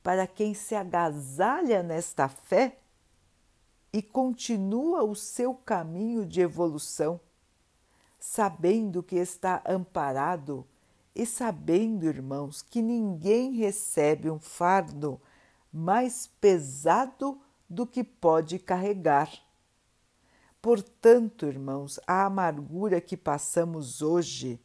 para 0.03 0.27
quem 0.27 0.55
se 0.55 0.75
agasalha 0.75 1.83
nesta 1.83 2.29
fé 2.29 2.79
e 3.93 4.03
continua 4.03 5.03
o 5.03 5.17
seu 5.17 5.55
caminho 5.55 6.25
de 6.25 6.43
evolução, 6.43 7.19
sabendo 8.21 9.03
que 9.03 9.17
está 9.17 9.63
amparado 9.67 10.67
e 11.15 11.25
sabendo, 11.25 12.07
irmãos, 12.07 12.63
que 12.63 12.83
ninguém 12.83 13.53
recebe 13.53 14.31
um 14.31 14.39
fardo 14.39 15.21
mais 15.73 16.27
pesado 16.41 17.41
do 17.69 17.87
que 17.87 18.05
pode 18.05 18.59
carregar. 18.59 19.31
Portanto, 20.61 21.47
irmãos, 21.47 21.99
a 22.07 22.27
amargura 22.27 23.01
que 23.01 23.17
passamos 23.17 24.03
hoje, 24.03 24.61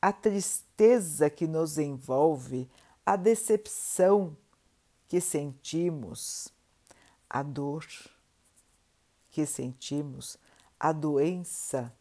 a 0.00 0.12
tristeza 0.12 1.28
que 1.28 1.46
nos 1.46 1.78
envolve, 1.78 2.68
a 3.04 3.16
decepção 3.16 4.36
que 5.08 5.20
sentimos, 5.20 6.52
a 7.28 7.42
dor 7.42 7.86
que 9.30 9.46
sentimos, 9.46 10.36
a 10.78 10.92
doença, 10.92 11.92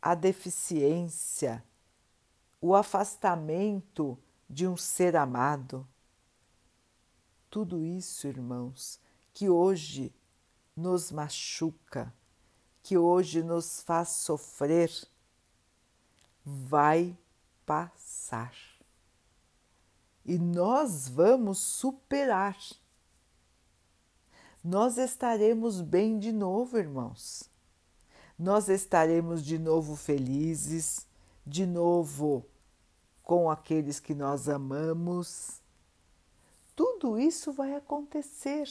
a 0.00 0.14
deficiência, 0.14 1.64
o 2.60 2.74
afastamento 2.74 4.18
de 4.48 4.66
um 4.66 4.76
ser 4.76 5.16
amado. 5.16 5.86
Tudo 7.50 7.84
isso, 7.84 8.26
irmãos, 8.26 9.00
que 9.32 9.48
hoje 9.48 10.12
nos 10.76 11.10
machuca, 11.10 12.12
que 12.82 12.96
hoje 12.96 13.42
nos 13.42 13.82
faz 13.82 14.08
sofrer, 14.08 14.90
vai 16.44 17.16
passar. 17.64 18.54
E 20.28 20.38
nós 20.38 21.08
vamos 21.08 21.58
superar. 21.58 22.56
Nós 24.62 24.98
estaremos 24.98 25.80
bem 25.80 26.18
de 26.18 26.30
novo, 26.30 26.78
irmãos. 26.78 27.50
Nós 28.38 28.68
estaremos 28.68 29.42
de 29.42 29.58
novo 29.58 29.96
felizes, 29.96 31.06
de 31.44 31.66
novo 31.66 32.44
com 33.22 33.50
aqueles 33.50 33.98
que 33.98 34.14
nós 34.14 34.48
amamos. 34.48 35.62
Tudo 36.76 37.18
isso 37.18 37.52
vai 37.52 37.74
acontecer 37.74 38.68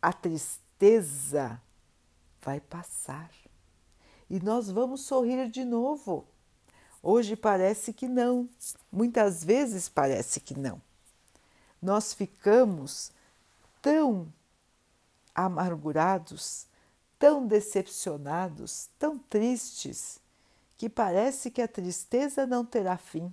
a 0.00 0.12
tristeza 0.12 1.60
vai 2.40 2.60
passar 2.60 3.30
e 4.30 4.38
nós 4.40 4.70
vamos 4.70 5.02
sorrir 5.02 5.50
de 5.50 5.64
novo. 5.64 6.26
Hoje 7.02 7.36
parece 7.36 7.92
que 7.92 8.08
não, 8.08 8.48
muitas 8.90 9.44
vezes 9.44 9.88
parece 9.88 10.40
que 10.40 10.58
não. 10.58 10.80
Nós 11.80 12.12
ficamos 12.12 13.12
tão 13.80 14.32
amargurados, 15.34 16.66
tão 17.18 17.46
decepcionados, 17.46 18.88
tão 18.98 19.16
tristes, 19.16 20.20
que 20.76 20.88
parece 20.88 21.50
que 21.50 21.62
a 21.62 21.68
tristeza 21.68 22.46
não 22.46 22.64
terá 22.64 22.96
fim. 22.96 23.32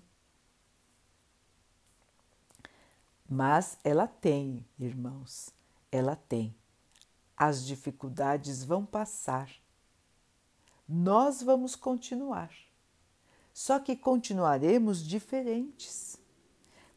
Mas 3.28 3.78
ela 3.84 4.08
tem, 4.08 4.64
irmãos, 4.80 5.50
ela 5.92 6.16
tem. 6.16 6.56
As 7.36 7.66
dificuldades 7.66 8.64
vão 8.64 8.86
passar. 8.86 9.50
Nós 10.88 11.42
vamos 11.42 11.76
continuar. 11.76 12.52
Só 13.56 13.80
que 13.80 13.96
continuaremos 13.96 15.02
diferentes. 15.02 16.18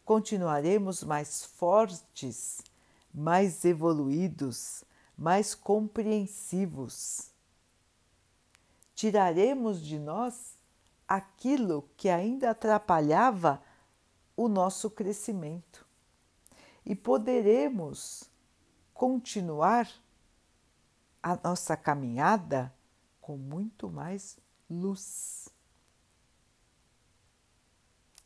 Continuaremos 0.04 1.04
mais 1.04 1.44
fortes, 1.44 2.60
mais 3.14 3.64
evoluídos, 3.64 4.82
mais 5.16 5.54
compreensivos. 5.54 7.30
Tiraremos 8.92 9.80
de 9.80 10.00
nós 10.00 10.56
aquilo 11.06 11.88
que 11.96 12.08
ainda 12.08 12.50
atrapalhava 12.50 13.62
o 14.36 14.48
nosso 14.48 14.90
crescimento 14.90 15.86
e 16.84 16.96
poderemos 16.96 18.28
continuar 18.92 19.88
a 21.22 21.36
nossa 21.36 21.76
caminhada 21.76 22.74
com 23.20 23.36
muito 23.36 23.88
mais 23.88 24.36
luz. 24.68 25.56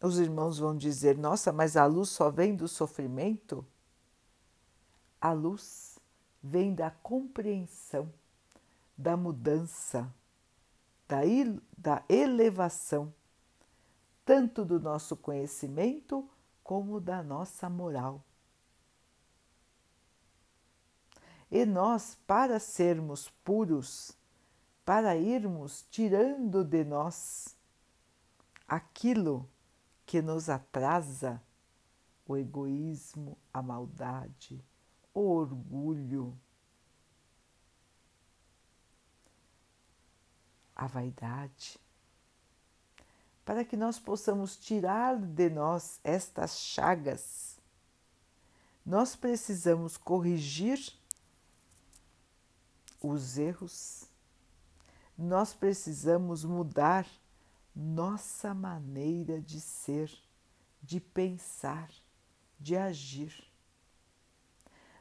Os 0.03 0.19
irmãos 0.19 0.59
vão 0.59 0.77
dizer: 0.77 1.17
nossa, 1.17 1.53
mas 1.53 1.77
a 1.77 1.87
luz 1.87 2.09
só 2.09 2.29
vem 2.29 2.57
do 2.57 2.67
sofrimento? 2.67 3.65
A 5.21 5.33
luz 5.33 5.97
vem 6.43 6.75
da 6.75 6.91
compreensão, 6.91 8.13
da 8.99 9.17
mudança, 9.17 10.13
da, 11.07 11.21
da 11.79 12.03
elevação, 12.09 13.15
tanto 14.25 14.65
do 14.65 14.81
nosso 14.81 15.17
conhecimento 15.17 16.29
como 16.65 17.01
da 17.01 17.23
nossa 17.23 17.71
moral. 17.71 18.25
E 21.49 21.65
nós, 21.65 22.19
para 22.27 22.59
sermos 22.59 23.29
puros, 23.45 24.17
para 24.85 25.17
irmos 25.17 25.87
tirando 25.91 26.65
de 26.65 26.83
nós 26.83 27.55
aquilo 28.67 29.49
que 30.13 30.21
nos 30.21 30.51
atrasa, 30.51 31.43
o 32.29 32.37
egoísmo, 32.37 33.39
a 33.51 33.63
maldade, 33.63 34.63
o 35.15 35.21
orgulho, 35.21 36.39
a 40.77 40.87
vaidade, 40.87 41.81
para 43.43 43.65
que 43.65 43.75
nós 43.75 43.99
possamos 43.99 44.55
tirar 44.55 45.17
de 45.17 45.49
nós 45.49 45.99
estas 46.05 46.59
chagas, 46.59 47.59
nós 48.85 49.17
precisamos 49.17 49.97
corrigir 49.97 50.93
os 53.01 53.39
erros, 53.39 54.05
nós 55.17 55.55
precisamos 55.55 56.45
mudar 56.45 57.07
nossa 57.75 58.55
maneira 58.55 59.41
de 59.41 59.61
ser, 59.61 60.13
de 60.83 61.01
pensar, 61.01 61.91
de 62.59 62.77
agir. 62.77 63.51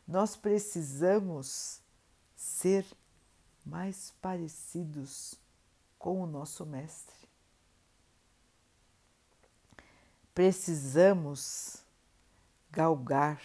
nós 0.07 0.35
precisamos 0.35 1.79
ser 2.35 2.85
mais 3.65 4.11
parecidos 4.21 5.35
com 5.97 6.21
o 6.21 6.25
nosso 6.25 6.65
Mestre. 6.65 7.15
Precisamos 10.33 11.83
galgar 12.71 13.41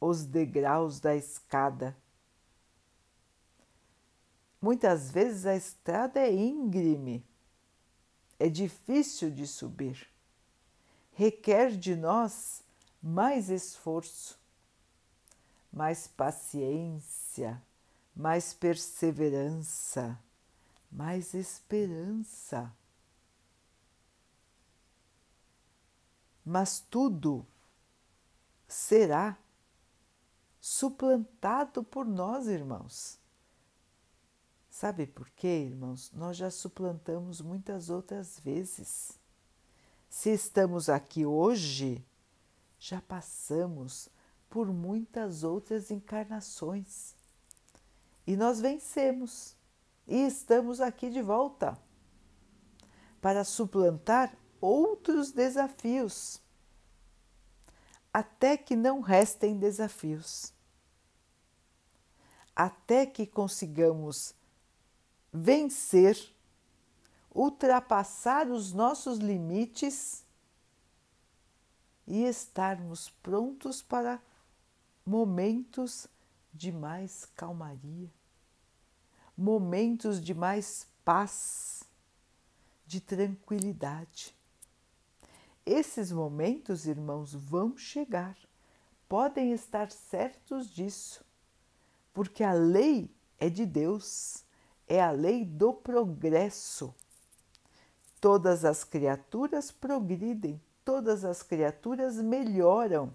os 0.00 0.24
degraus 0.24 1.00
da 1.00 1.16
escada. 1.16 1.96
Muitas 4.60 5.10
vezes 5.10 5.46
a 5.46 5.56
estrada 5.56 6.20
é 6.20 6.32
íngreme, 6.32 7.24
é 8.38 8.48
difícil 8.48 9.30
de 9.30 9.46
subir, 9.46 10.08
requer 11.12 11.76
de 11.76 11.96
nós 11.96 12.62
mais 13.02 13.50
esforço, 13.50 14.38
mais 15.72 16.06
paciência, 16.06 17.62
mais 18.14 18.52
perseverança, 18.52 20.18
mais 20.90 21.34
esperança. 21.34 22.72
Mas 26.44 26.78
tudo 26.78 27.46
será 28.68 29.36
suplantado 30.60 31.82
por 31.84 32.06
nós, 32.06 32.46
irmãos. 32.46 33.18
Sabe 34.78 35.06
por 35.06 35.30
quê, 35.30 35.64
irmãos? 35.70 36.12
Nós 36.12 36.36
já 36.36 36.50
suplantamos 36.50 37.40
muitas 37.40 37.88
outras 37.88 38.38
vezes. 38.38 39.18
Se 40.06 40.28
estamos 40.28 40.90
aqui 40.90 41.24
hoje, 41.24 42.04
já 42.78 43.00
passamos 43.00 44.10
por 44.50 44.66
muitas 44.66 45.42
outras 45.42 45.90
encarnações 45.90 47.14
e 48.26 48.36
nós 48.36 48.60
vencemos 48.60 49.56
e 50.06 50.26
estamos 50.26 50.78
aqui 50.82 51.08
de 51.08 51.22
volta 51.22 51.78
para 53.18 53.44
suplantar 53.44 54.36
outros 54.60 55.32
desafios, 55.32 56.38
até 58.12 58.58
que 58.58 58.76
não 58.76 59.00
restem 59.00 59.56
desafios, 59.56 60.52
até 62.54 63.06
que 63.06 63.26
consigamos 63.26 64.36
vencer, 65.32 66.16
ultrapassar 67.34 68.48
os 68.48 68.72
nossos 68.72 69.18
limites 69.18 70.24
e 72.06 72.24
estarmos 72.24 73.10
prontos 73.22 73.82
para 73.82 74.22
momentos 75.04 76.06
de 76.52 76.72
mais 76.72 77.26
calmaria, 77.36 78.10
momentos 79.36 80.20
de 80.20 80.32
mais 80.32 80.86
paz, 81.04 81.84
de 82.86 83.00
tranquilidade. 83.00 84.34
Esses 85.66 86.12
momentos, 86.12 86.86
irmãos, 86.86 87.34
vão 87.34 87.76
chegar, 87.76 88.38
podem 89.08 89.52
estar 89.52 89.90
certos 89.90 90.70
disso, 90.70 91.24
porque 92.14 92.42
a 92.44 92.52
lei 92.52 93.10
é 93.38 93.50
de 93.50 93.66
Deus, 93.66 94.45
é 94.86 95.02
a 95.02 95.10
lei 95.10 95.44
do 95.44 95.72
progresso. 95.72 96.94
Todas 98.20 98.64
as 98.64 98.84
criaturas 98.84 99.70
progridem, 99.70 100.60
todas 100.84 101.24
as 101.24 101.42
criaturas 101.42 102.16
melhoram. 102.16 103.14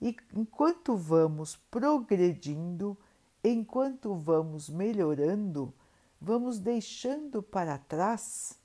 E 0.00 0.16
enquanto 0.34 0.96
vamos 0.96 1.56
progredindo, 1.70 2.96
enquanto 3.42 4.14
vamos 4.14 4.68
melhorando, 4.68 5.74
vamos 6.20 6.58
deixando 6.58 7.42
para 7.42 7.78
trás 7.78 8.58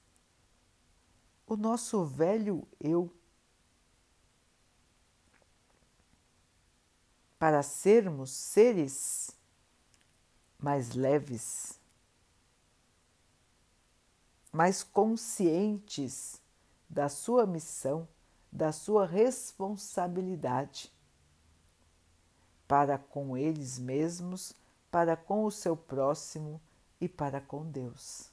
o 1.47 1.55
nosso 1.55 2.05
velho 2.05 2.67
eu. 2.79 3.11
Para 7.39 7.61
sermos 7.61 8.31
seres 8.31 9.31
mais 10.63 10.95
leves, 10.95 11.77
mais 14.49 14.81
conscientes 14.81 16.41
da 16.89 17.09
sua 17.09 17.45
missão, 17.45 18.07
da 18.49 18.71
sua 18.71 19.05
responsabilidade 19.05 20.89
para 22.65 22.97
com 22.97 23.35
eles 23.35 23.77
mesmos, 23.77 24.53
para 24.89 25.17
com 25.17 25.43
o 25.43 25.51
seu 25.51 25.75
próximo 25.75 26.61
e 27.01 27.09
para 27.09 27.41
com 27.41 27.69
Deus. 27.69 28.31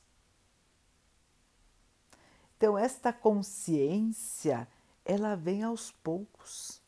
Então, 2.57 2.79
esta 2.79 3.12
consciência, 3.12 4.69
ela 5.05 5.35
vem 5.35 5.64
aos 5.64 5.90
poucos. 5.90 6.81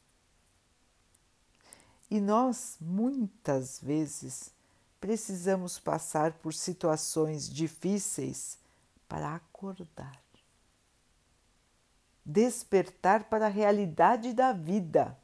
E 2.09 2.21
nós, 2.21 2.77
muitas 2.81 3.81
vezes, 3.81 4.55
precisamos 5.03 5.79
passar 5.79 6.33
por 6.39 6.55
situações 6.55 7.51
difíceis 7.51 8.59
para 9.07 9.35
acordar 9.35 10.23
despertar 12.25 13.25
para 13.25 13.47
a 13.47 13.51
realidade 13.51 14.33
da 14.33 14.53
vida. 14.53 15.19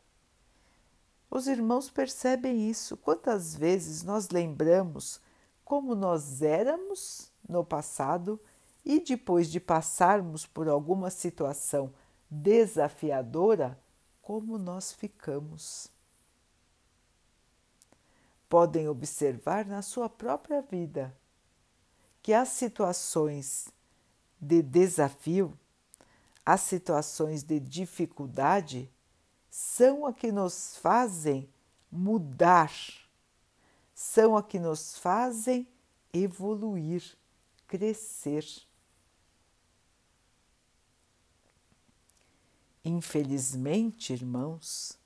Os 1.30 1.46
irmãos 1.46 1.90
percebem 1.90 2.68
isso. 2.68 2.96
Quantas 2.96 3.54
vezes 3.54 4.02
nós 4.02 4.30
lembramos 4.30 5.20
como 5.64 5.94
nós 5.94 6.42
éramos 6.42 7.30
no 7.48 7.64
passado 7.64 8.40
e 8.84 8.98
depois 8.98 9.50
de 9.50 9.60
passarmos 9.60 10.46
por 10.46 10.68
alguma 10.68 11.10
situação 11.10 11.92
desafiadora, 12.30 13.78
como 14.22 14.58
nós 14.58 14.92
ficamos? 14.92 15.90
Podem 18.48 18.88
observar 18.88 19.66
na 19.66 19.82
sua 19.82 20.08
própria 20.08 20.62
vida 20.62 21.14
que 22.22 22.32
as 22.32 22.48
situações 22.48 23.68
de 24.40 24.62
desafio 24.62 25.56
as 26.48 26.62
situações 26.62 27.42
de 27.42 27.60
dificuldade 27.60 28.90
são 29.50 30.06
a 30.06 30.14
que 30.14 30.32
nos 30.32 30.78
fazem 30.78 31.46
mudar, 31.92 32.72
são 33.94 34.34
a 34.34 34.42
que 34.42 34.58
nos 34.58 34.96
fazem 34.96 35.68
evoluir, 36.10 37.04
crescer. 37.66 38.46
Infelizmente, 42.82 44.14
irmãos, 44.14 44.98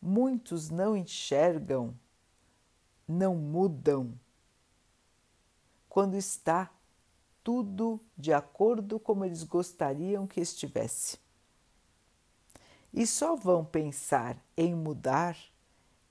muitos 0.00 0.70
não 0.70 0.96
enxergam, 0.96 1.92
não 3.08 3.34
mudam 3.34 4.12
quando 5.88 6.14
está 6.14 6.70
tudo 7.42 7.98
de 8.16 8.32
acordo 8.32 9.00
como 9.00 9.24
eles 9.24 9.42
gostariam 9.42 10.26
que 10.26 10.40
estivesse. 10.40 11.18
E 12.92 13.06
só 13.06 13.34
vão 13.34 13.64
pensar 13.64 14.36
em 14.56 14.74
mudar, 14.74 15.36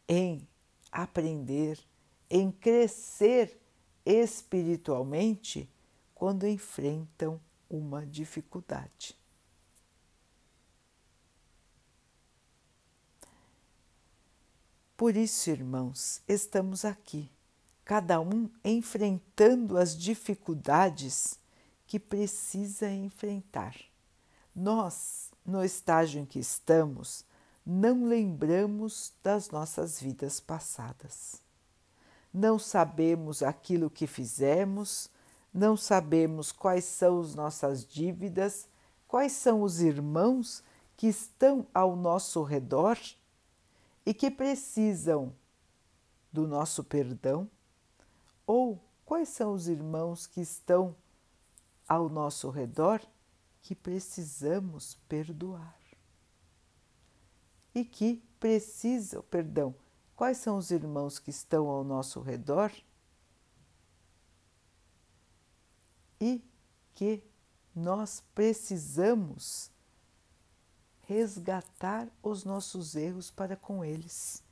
em 0.07 0.47
aprender, 0.91 1.79
em 2.29 2.51
crescer 2.51 3.62
espiritualmente 4.05 5.69
quando 6.15 6.47
enfrentam 6.47 7.39
uma 7.69 8.05
dificuldade. 8.05 9.15
Por 14.97 15.15
isso, 15.15 15.51
irmãos, 15.51 16.23
estamos 16.27 16.83
aqui 16.83 17.29
cada 17.86 18.19
um 18.19 18.49
enfrentando 18.65 19.77
as 19.77 19.95
dificuldades 19.95 21.39
que 21.86 21.99
precisa 21.99 22.89
enfrentar. 22.89 23.75
Nós, 24.55 25.29
no 25.45 25.63
estágio 25.63 26.19
em 26.19 26.25
que 26.25 26.39
estamos, 26.39 27.23
não 27.63 28.05
lembramos 28.07 29.13
das 29.23 29.51
nossas 29.51 30.01
vidas 30.01 30.39
passadas. 30.39 31.43
Não 32.33 32.57
sabemos 32.57 33.43
aquilo 33.43 33.91
que 33.91 34.07
fizemos, 34.07 35.12
não 35.53 35.77
sabemos 35.77 36.51
quais 36.51 36.86
são 36.86 37.21
as 37.21 37.36
nossas 37.36 37.86
dívidas, 37.86 38.67
quais 39.07 39.33
são 39.33 39.62
os 39.62 39.79
irmãos 39.79 40.63
que 40.97 41.05
estão 41.05 41.67
ao 41.71 41.95
nosso 41.95 42.41
redor 42.41 42.97
e 44.07 44.13
que 44.13 44.31
precisam 44.31 45.35
do 46.31 46.47
nosso 46.47 46.81
perdão 46.81 47.51
ou 48.45 48.81
quais 49.03 49.27
são 49.27 49.51
os 49.51 49.67
irmãos 49.67 50.25
que 50.25 50.39
estão 50.39 50.95
ao 51.85 52.07
nosso 52.07 52.49
redor 52.49 53.01
que 53.61 53.75
precisamos 53.75 54.95
perdoar? 55.09 55.77
E 57.75 57.83
que 57.83 58.23
precisam, 58.39 59.21
perdão, 59.23 59.75
Quais 60.17 60.37
são 60.37 60.57
os 60.57 60.71
irmãos 60.71 61.19
que 61.19 61.29
estão 61.29 61.67
ao 61.67 61.83
nosso 61.83 62.19
redor 62.21 62.71
e 66.19 66.43
que 66.95 67.23
nós 67.75 68.23
precisamos 68.33 69.69
resgatar 71.07 72.07
os 72.21 72.43
nossos 72.43 72.95
erros 72.95 73.31
para 73.31 73.55
com 73.55 73.83
eles. 73.83 74.43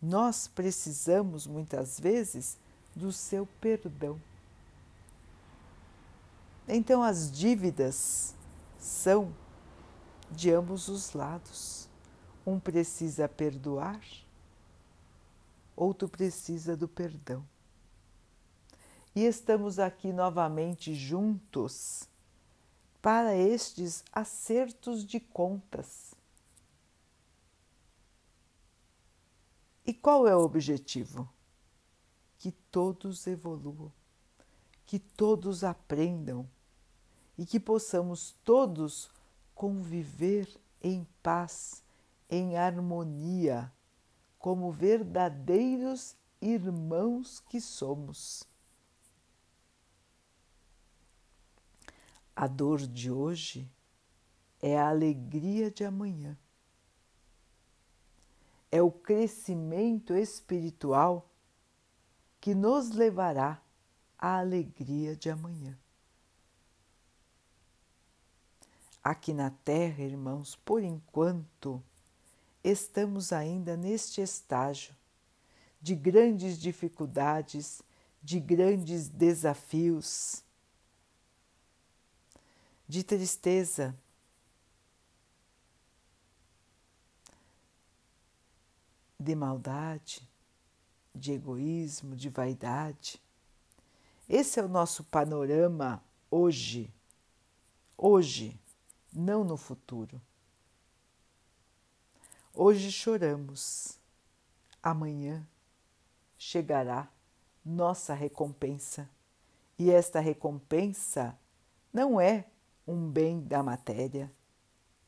Nós 0.00 0.46
precisamos 0.46 1.46
muitas 1.46 1.98
vezes 1.98 2.58
do 2.94 3.12
seu 3.12 3.46
perdão. 3.60 4.20
Então, 6.68 7.02
as 7.02 7.30
dívidas 7.32 8.34
são 8.78 9.34
de 10.30 10.52
ambos 10.52 10.88
os 10.88 11.12
lados. 11.12 11.88
Um 12.46 12.60
precisa 12.60 13.28
perdoar, 13.28 14.00
outro 15.74 16.08
precisa 16.08 16.76
do 16.76 16.86
perdão. 16.86 17.44
E 19.14 19.24
estamos 19.24 19.78
aqui 19.78 20.12
novamente 20.12 20.94
juntos 20.94 22.09
para 23.00 23.34
estes 23.34 24.04
acertos 24.12 25.04
de 25.04 25.18
contas. 25.20 26.14
E 29.86 29.94
qual 29.94 30.28
é 30.28 30.36
o 30.36 30.40
objetivo? 30.40 31.28
Que 32.38 32.52
todos 32.52 33.26
evoluam, 33.26 33.92
que 34.86 34.98
todos 34.98 35.64
aprendam 35.64 36.48
e 37.36 37.46
que 37.46 37.58
possamos 37.58 38.36
todos 38.44 39.10
conviver 39.54 40.48
em 40.82 41.06
paz, 41.22 41.82
em 42.28 42.56
harmonia, 42.56 43.72
como 44.38 44.70
verdadeiros 44.70 46.16
irmãos 46.40 47.40
que 47.40 47.60
somos. 47.60 48.49
A 52.40 52.46
dor 52.46 52.78
de 52.78 53.10
hoje 53.10 53.70
é 54.62 54.78
a 54.78 54.88
alegria 54.88 55.70
de 55.70 55.84
amanhã. 55.84 56.38
É 58.72 58.80
o 58.80 58.90
crescimento 58.90 60.14
espiritual 60.14 61.30
que 62.40 62.54
nos 62.54 62.92
levará 62.92 63.62
à 64.18 64.38
alegria 64.38 65.14
de 65.14 65.28
amanhã. 65.28 65.78
Aqui 69.04 69.34
na 69.34 69.50
Terra, 69.50 70.02
irmãos, 70.02 70.56
por 70.64 70.82
enquanto, 70.82 71.84
estamos 72.64 73.34
ainda 73.34 73.76
neste 73.76 74.22
estágio 74.22 74.96
de 75.78 75.94
grandes 75.94 76.58
dificuldades, 76.58 77.82
de 78.22 78.40
grandes 78.40 79.08
desafios, 79.08 80.42
de 82.90 83.04
tristeza. 83.04 83.96
De 89.16 89.32
maldade, 89.36 90.28
de 91.14 91.30
egoísmo, 91.30 92.16
de 92.16 92.28
vaidade. 92.28 93.22
Esse 94.28 94.58
é 94.58 94.64
o 94.64 94.68
nosso 94.68 95.04
panorama 95.04 96.02
hoje. 96.28 96.92
Hoje 97.96 98.58
não 99.12 99.44
no 99.44 99.56
futuro. 99.56 100.20
Hoje 102.52 102.90
choramos, 102.90 104.00
amanhã 104.82 105.46
chegará 106.36 107.08
nossa 107.64 108.14
recompensa. 108.14 109.08
E 109.78 109.92
esta 109.92 110.18
recompensa 110.18 111.38
não 111.92 112.20
é 112.20 112.49
um 112.90 113.08
bem 113.08 113.40
da 113.40 113.62
matéria, 113.62 114.30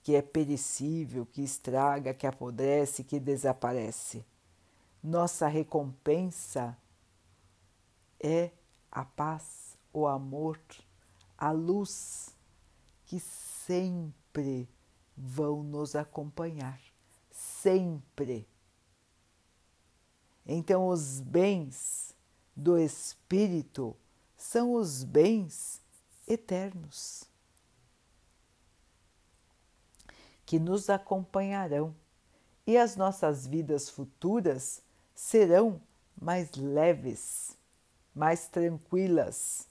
que 0.02 0.14
é 0.14 0.22
perecível, 0.22 1.26
que 1.26 1.42
estraga, 1.42 2.14
que 2.14 2.26
apodrece, 2.26 3.02
que 3.02 3.18
desaparece. 3.18 4.24
Nossa 5.02 5.48
recompensa 5.48 6.76
é 8.20 8.50
a 8.90 9.04
paz, 9.04 9.76
o 9.92 10.06
amor, 10.06 10.60
a 11.36 11.50
luz 11.50 12.34
que 13.04 13.18
sempre 13.18 14.68
vão 15.16 15.62
nos 15.62 15.96
acompanhar, 15.96 16.80
sempre. 17.30 18.46
Então, 20.46 20.88
os 20.88 21.20
bens 21.20 22.14
do 22.54 22.78
Espírito 22.78 23.96
são 24.36 24.74
os 24.74 25.02
bens 25.02 25.80
eternos 26.26 27.31
que 30.52 30.58
nos 30.58 30.90
acompanharão. 30.90 31.94
E 32.66 32.76
as 32.76 32.94
nossas 32.94 33.46
vidas 33.46 33.88
futuras 33.88 34.82
serão 35.14 35.80
mais 36.14 36.50
leves, 36.52 37.56
mais 38.14 38.48
tranquilas. 38.48 39.66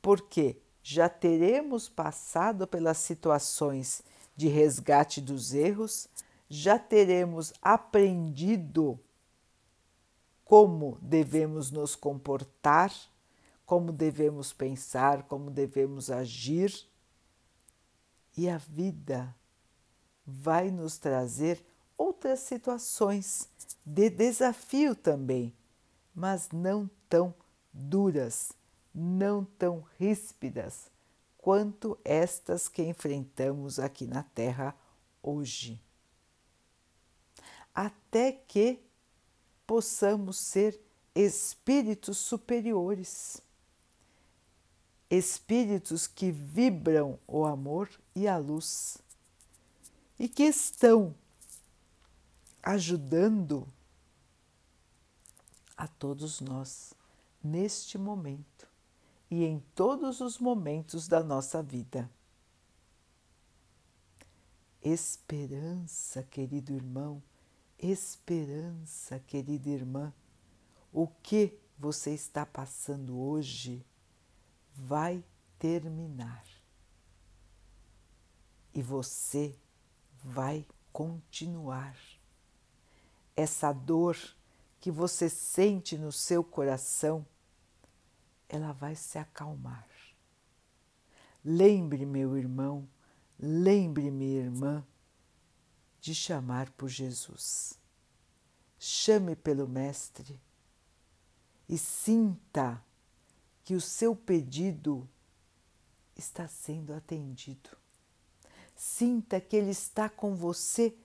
Porque 0.00 0.58
já 0.80 1.08
teremos 1.08 1.88
passado 1.88 2.68
pelas 2.68 2.98
situações 2.98 4.02
de 4.36 4.46
resgate 4.46 5.20
dos 5.20 5.52
erros, 5.52 6.06
já 6.48 6.78
teremos 6.78 7.52
aprendido 7.60 8.96
como 10.44 10.98
devemos 11.02 11.72
nos 11.72 11.96
comportar, 11.96 12.94
como 13.66 13.90
devemos 13.90 14.52
pensar, 14.52 15.24
como 15.24 15.50
devemos 15.50 16.12
agir, 16.12 16.72
e 18.36 18.48
a 18.48 18.58
vida 18.58 19.34
vai 20.26 20.70
nos 20.70 20.98
trazer 20.98 21.64
outras 21.96 22.40
situações 22.40 23.48
de 23.84 24.08
desafio 24.10 24.94
também, 24.94 25.54
mas 26.14 26.50
não 26.50 26.88
tão 27.08 27.34
duras 27.72 28.52
não 28.94 29.44
tão 29.44 29.84
ríspidas 29.98 30.90
quanto 31.38 31.98
estas 32.04 32.68
que 32.68 32.82
enfrentamos 32.82 33.78
aqui 33.78 34.06
na 34.06 34.22
Terra 34.22 34.74
hoje. 35.22 35.80
Até 37.74 38.32
que 38.32 38.78
possamos 39.66 40.38
ser 40.38 40.78
espíritos 41.14 42.18
superiores, 42.18 43.40
espíritos 45.12 46.06
que 46.06 46.32
vibram 46.32 47.18
o 47.28 47.44
amor 47.44 47.90
e 48.14 48.26
a 48.26 48.38
luz 48.38 48.96
e 50.18 50.26
que 50.26 50.44
estão 50.44 51.14
ajudando 52.62 53.68
a 55.76 55.86
todos 55.86 56.40
nós 56.40 56.94
neste 57.44 57.98
momento 57.98 58.66
e 59.30 59.44
em 59.44 59.60
todos 59.74 60.20
os 60.20 60.38
momentos 60.38 61.06
da 61.06 61.22
nossa 61.22 61.62
vida. 61.62 62.10
Esperança, 64.80 66.22
querido 66.22 66.72
irmão, 66.72 67.22
esperança, 67.78 69.18
querida 69.20 69.68
irmã. 69.68 70.10
O 70.90 71.06
que 71.06 71.54
você 71.78 72.14
está 72.14 72.46
passando 72.46 73.18
hoje 73.18 73.84
vai 74.74 75.24
terminar. 75.58 76.44
E 78.74 78.82
você 78.82 79.58
vai 80.22 80.66
continuar. 80.92 81.96
Essa 83.36 83.72
dor 83.72 84.16
que 84.80 84.90
você 84.90 85.28
sente 85.28 85.96
no 85.96 86.10
seu 86.10 86.42
coração 86.42 87.26
ela 88.52 88.70
vai 88.72 88.94
se 88.94 89.18
acalmar. 89.18 89.88
Lembre, 91.42 92.04
meu 92.04 92.36
irmão, 92.36 92.86
lembre, 93.38 94.10
minha 94.10 94.42
irmã, 94.42 94.86
de 95.98 96.14
chamar 96.14 96.70
por 96.72 96.88
Jesus. 96.88 97.80
Chame 98.78 99.34
pelo 99.34 99.66
Mestre 99.66 100.38
e 101.66 101.78
sinta 101.78 102.84
que 103.64 103.74
o 103.74 103.80
seu 103.80 104.14
pedido 104.14 105.08
está 106.16 106.48
sendo 106.48 106.92
atendido. 106.92 107.70
Sinta 108.74 109.40
que 109.40 109.56
Ele 109.56 109.70
está 109.70 110.08
com 110.08 110.34
você 110.34 110.96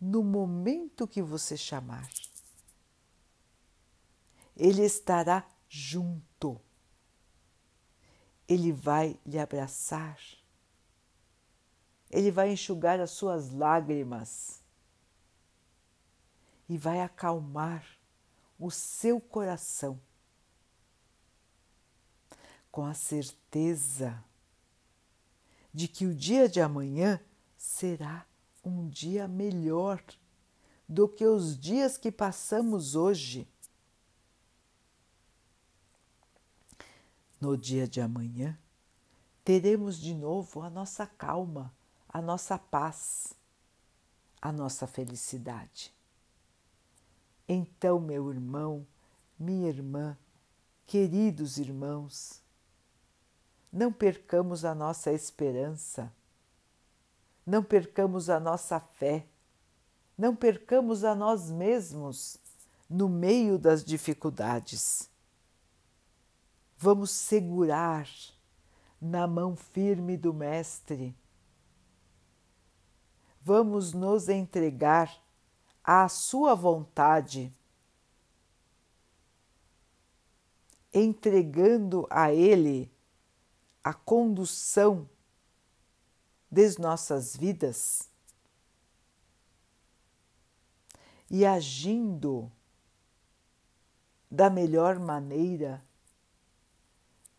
no 0.00 0.22
momento 0.22 1.06
que 1.06 1.22
você 1.22 1.56
chamar. 1.56 2.08
Ele 4.56 4.82
estará 4.82 5.46
junto 5.68 6.60
ele 8.48 8.72
vai 8.72 9.18
lhe 9.26 9.38
abraçar, 9.38 10.18
ele 12.10 12.30
vai 12.30 12.52
enxugar 12.52 13.00
as 13.00 13.10
suas 13.10 13.50
lágrimas 13.50 14.62
e 16.68 16.78
vai 16.78 17.00
acalmar 17.00 17.84
o 18.58 18.70
seu 18.70 19.20
coração 19.20 20.00
com 22.76 22.84
a 22.84 22.92
certeza 22.92 24.22
de 25.72 25.88
que 25.88 26.04
o 26.04 26.14
dia 26.14 26.46
de 26.46 26.60
amanhã 26.60 27.18
será 27.56 28.26
um 28.62 28.86
dia 28.86 29.26
melhor 29.26 30.04
do 30.86 31.08
que 31.08 31.24
os 31.24 31.58
dias 31.58 31.96
que 31.96 32.12
passamos 32.12 32.94
hoje. 32.94 33.48
No 37.40 37.56
dia 37.56 37.88
de 37.88 37.98
amanhã, 37.98 38.58
teremos 39.42 39.98
de 39.98 40.12
novo 40.12 40.60
a 40.60 40.68
nossa 40.68 41.06
calma, 41.06 41.74
a 42.06 42.20
nossa 42.20 42.58
paz, 42.58 43.32
a 44.38 44.52
nossa 44.52 44.86
felicidade. 44.86 45.94
Então, 47.48 47.98
meu 47.98 48.30
irmão, 48.30 48.86
minha 49.38 49.70
irmã, 49.70 50.14
queridos 50.84 51.56
irmãos, 51.56 52.44
não 53.72 53.92
percamos 53.92 54.64
a 54.64 54.74
nossa 54.74 55.12
esperança, 55.12 56.12
não 57.44 57.62
percamos 57.62 58.30
a 58.30 58.40
nossa 58.40 58.80
fé, 58.80 59.26
não 60.16 60.34
percamos 60.34 61.04
a 61.04 61.14
nós 61.14 61.50
mesmos 61.50 62.38
no 62.88 63.08
meio 63.08 63.58
das 63.58 63.84
dificuldades. 63.84 65.10
Vamos 66.78 67.10
segurar 67.10 68.08
na 69.00 69.26
mão 69.26 69.56
firme 69.56 70.16
do 70.16 70.32
Mestre. 70.32 71.14
Vamos 73.42 73.92
nos 73.92 74.28
entregar 74.28 75.22
à 75.84 76.08
Sua 76.08 76.54
vontade, 76.54 77.52
entregando 80.92 82.06
a 82.10 82.32
Ele 82.32 82.90
a 83.86 83.94
condução 83.94 85.08
das 86.50 86.76
nossas 86.76 87.36
vidas 87.36 88.10
e 91.30 91.46
agindo 91.46 92.50
da 94.28 94.50
melhor 94.50 94.98
maneira, 94.98 95.86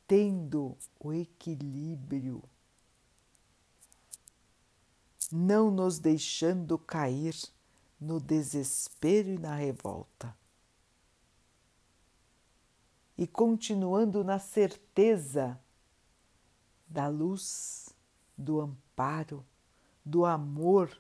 tendo 0.08 0.78
o 0.98 1.12
equilíbrio, 1.12 2.42
não 5.30 5.70
nos 5.70 6.00
deixando 6.00 6.78
cair 6.78 7.36
no 8.00 8.22
desespero 8.22 9.32
e 9.32 9.38
na 9.38 9.54
revolta. 9.54 10.34
E 13.18 13.28
continuando 13.28 14.24
na 14.24 14.40
certeza 14.40 15.60
da 16.88 17.08
luz, 17.08 17.90
do 18.38 18.62
amparo, 18.62 19.46
do 20.06 20.26
amor 20.26 20.98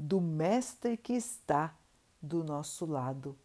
do 0.00 0.18
Mestre 0.18 0.96
que 0.96 1.12
está 1.12 1.76
do 2.22 2.42
nosso 2.42 2.86
lado 2.86 3.36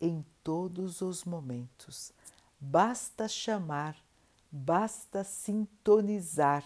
em 0.00 0.24
todos 0.42 1.00
os 1.00 1.24
momentos. 1.24 2.12
Basta 2.60 3.26
chamar, 3.26 3.96
basta 4.50 5.24
sintonizar, 5.24 6.64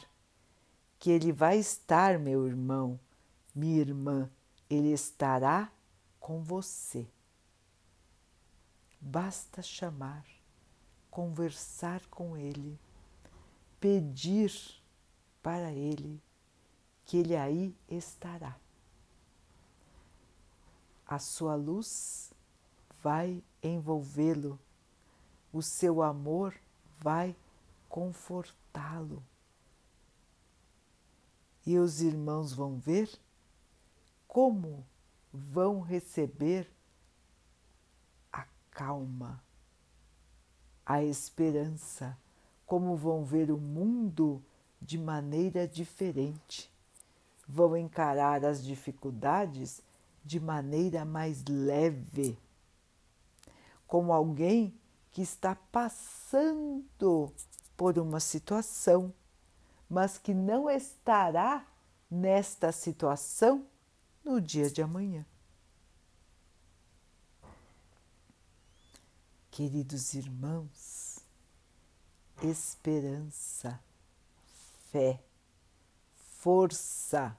que 0.99 1.11
Ele 1.11 1.33
vai 1.33 1.59
estar, 1.59 2.19
meu 2.19 2.47
irmão, 2.47 3.01
minha 3.55 3.81
irmã, 3.81 4.31
Ele 4.69 4.93
estará 4.93 5.73
com 6.19 6.43
você. 6.43 7.09
Basta 9.01 9.63
chamar, 9.63 10.27
conversar 11.11 12.05
com 12.07 12.37
Ele 12.37 12.79
pedir 13.81 14.53
para 15.43 15.73
Ele 15.73 16.23
que 17.05 17.17
Ele 17.17 17.35
aí 17.35 17.75
estará. 17.89 18.57
A 21.07 21.19
sua 21.19 21.57
luz 21.57 22.33
vai 23.03 23.43
envolvê-lo, 23.63 24.61
o 25.53 25.61
seu 25.61 26.03
amor 26.03 26.55
vai 26.99 27.35
confortá-lo. 27.89 29.25
E 31.67 31.79
os 31.79 32.01
irmãos 32.01 32.53
vão 32.53 32.79
ver 32.79 33.11
como 34.29 34.87
vão 35.33 35.81
receber 35.81 36.71
a 38.33 38.47
calma, 38.71 39.43
a 40.87 41.03
esperança 41.03 42.17
como 42.71 42.95
vão 42.95 43.25
ver 43.25 43.51
o 43.51 43.59
mundo 43.59 44.41
de 44.81 44.97
maneira 44.97 45.67
diferente, 45.67 46.71
vão 47.49 47.77
encarar 47.77 48.45
as 48.45 48.63
dificuldades 48.63 49.83
de 50.25 50.39
maneira 50.39 51.05
mais 51.05 51.43
leve, 51.49 52.39
como 53.89 54.13
alguém 54.13 54.73
que 55.11 55.21
está 55.21 55.57
passando 55.73 57.33
por 57.77 57.99
uma 57.99 58.21
situação, 58.21 59.13
mas 59.89 60.17
que 60.17 60.33
não 60.33 60.71
estará 60.71 61.67
nesta 62.09 62.71
situação 62.71 63.67
no 64.25 64.41
dia 64.41 64.71
de 64.71 64.81
amanhã. 64.81 65.27
Queridos 69.51 70.15
irmãos, 70.15 70.90
esperança, 72.43 73.81
fé, 74.91 75.21
força. 76.39 77.37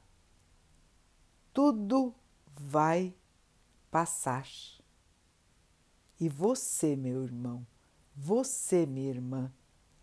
Tudo 1.54 2.14
vai 2.56 3.14
passar. 3.89 4.47
E 6.20 6.30
você, 6.30 6.95
meu 6.95 7.24
irmão, 7.24 7.66
você, 8.16 8.86
minha 8.86 9.10
irmã, 9.10 9.52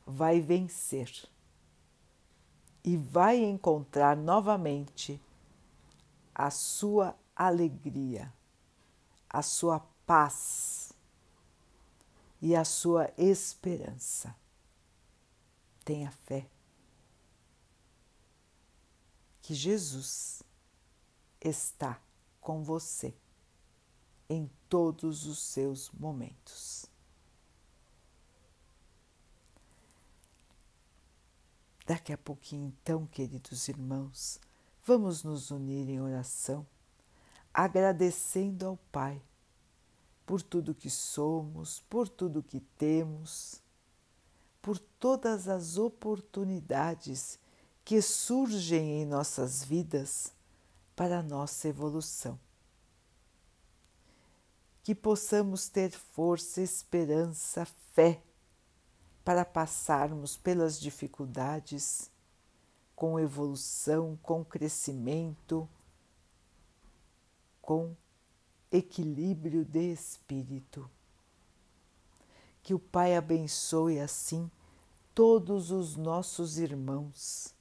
vai 0.05 0.40
vencer 0.40 1.28
e 2.82 2.96
vai 2.96 3.38
encontrar 3.38 4.16
novamente 4.16 5.20
a 6.34 6.51
sua 6.51 7.14
alegria, 7.36 8.32
a 9.28 9.42
sua 9.42 9.80
paz 10.07 10.92
e 12.40 12.57
a 12.57 12.64
sua 12.64 13.12
esperança. 13.16 14.34
Tenha 15.89 16.11
fé 16.11 16.47
que 19.41 19.55
Jesus 19.55 20.43
está 21.41 21.99
com 22.43 22.62
você 22.62 23.14
em 24.28 24.51
todos 24.68 25.24
os 25.24 25.39
seus 25.39 25.91
momentos. 25.93 26.84
Daqui 31.86 32.12
a 32.12 32.18
pouquinho, 32.18 32.66
então, 32.66 33.07
queridos 33.07 33.66
irmãos, 33.66 34.39
vamos 34.84 35.24
nos 35.24 35.51
unir 35.51 35.89
em 35.89 36.03
oração, 36.03 36.66
agradecendo 37.55 38.66
ao 38.66 38.76
Pai 38.93 39.22
por 40.26 40.43
tudo 40.43 40.74
que 40.74 40.91
somos, 40.91 41.80
por 41.89 42.11
tudo 42.11 42.43
que 42.43 42.61
temos 42.61 43.66
por 44.69 44.79
todas 44.79 45.49
as 45.49 45.79
oportunidades 45.79 47.39
que 47.83 48.03
surgem 48.03 49.01
em 49.01 49.07
nossas 49.07 49.64
vidas 49.64 50.31
para 50.95 51.21
a 51.21 51.23
nossa 51.23 51.69
evolução. 51.69 52.39
Que 54.83 54.95
possamos 54.95 55.71
ter 55.71 55.91
força, 55.91 56.61
esperança, 56.61 57.64
fé 57.95 58.23
para 59.25 59.43
passarmos 59.43 60.37
pelas 60.37 60.79
dificuldades 60.79 62.11
com 62.95 63.19
evolução, 63.19 64.19
com 64.23 64.45
crescimento, 64.45 65.66
com 67.62 67.97
equilíbrio 68.71 69.64
de 69.64 69.93
espírito 69.95 70.91
que 72.69 72.75
o 72.75 72.79
Pai 72.79 73.16
abençoe 73.16 73.99
assim 73.99 74.51
todos 75.19 75.73
os 75.73 75.97
nossos 75.97 76.59
irmãos. 76.59 77.53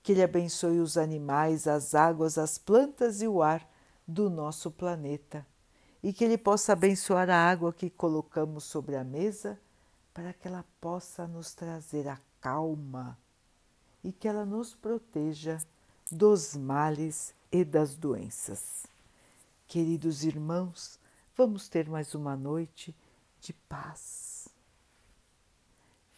Que 0.00 0.12
Ele 0.12 0.22
abençoe 0.22 0.78
os 0.78 0.96
animais, 0.96 1.66
as 1.66 1.92
águas, 1.92 2.38
as 2.38 2.56
plantas 2.56 3.20
e 3.20 3.26
o 3.26 3.42
ar 3.42 3.68
do 4.06 4.30
nosso 4.30 4.70
planeta. 4.70 5.44
E 6.00 6.12
que 6.12 6.22
Ele 6.22 6.38
possa 6.38 6.72
abençoar 6.72 7.28
a 7.28 7.50
água 7.50 7.72
que 7.72 7.90
colocamos 7.90 8.62
sobre 8.62 8.94
a 8.94 9.02
mesa 9.02 9.58
para 10.14 10.32
que 10.32 10.46
ela 10.46 10.64
possa 10.80 11.26
nos 11.26 11.52
trazer 11.52 12.06
a 12.06 12.20
calma 12.40 13.18
e 14.04 14.12
que 14.12 14.28
ela 14.28 14.44
nos 14.44 14.72
proteja 14.72 15.58
dos 16.12 16.54
males 16.54 17.34
e 17.50 17.64
das 17.64 17.96
doenças. 17.96 18.86
Queridos 19.66 20.22
irmãos, 20.22 20.96
vamos 21.36 21.68
ter 21.68 21.88
mais 21.88 22.14
uma 22.14 22.36
noite 22.36 22.94
de 23.40 23.52
paz. 23.52 24.31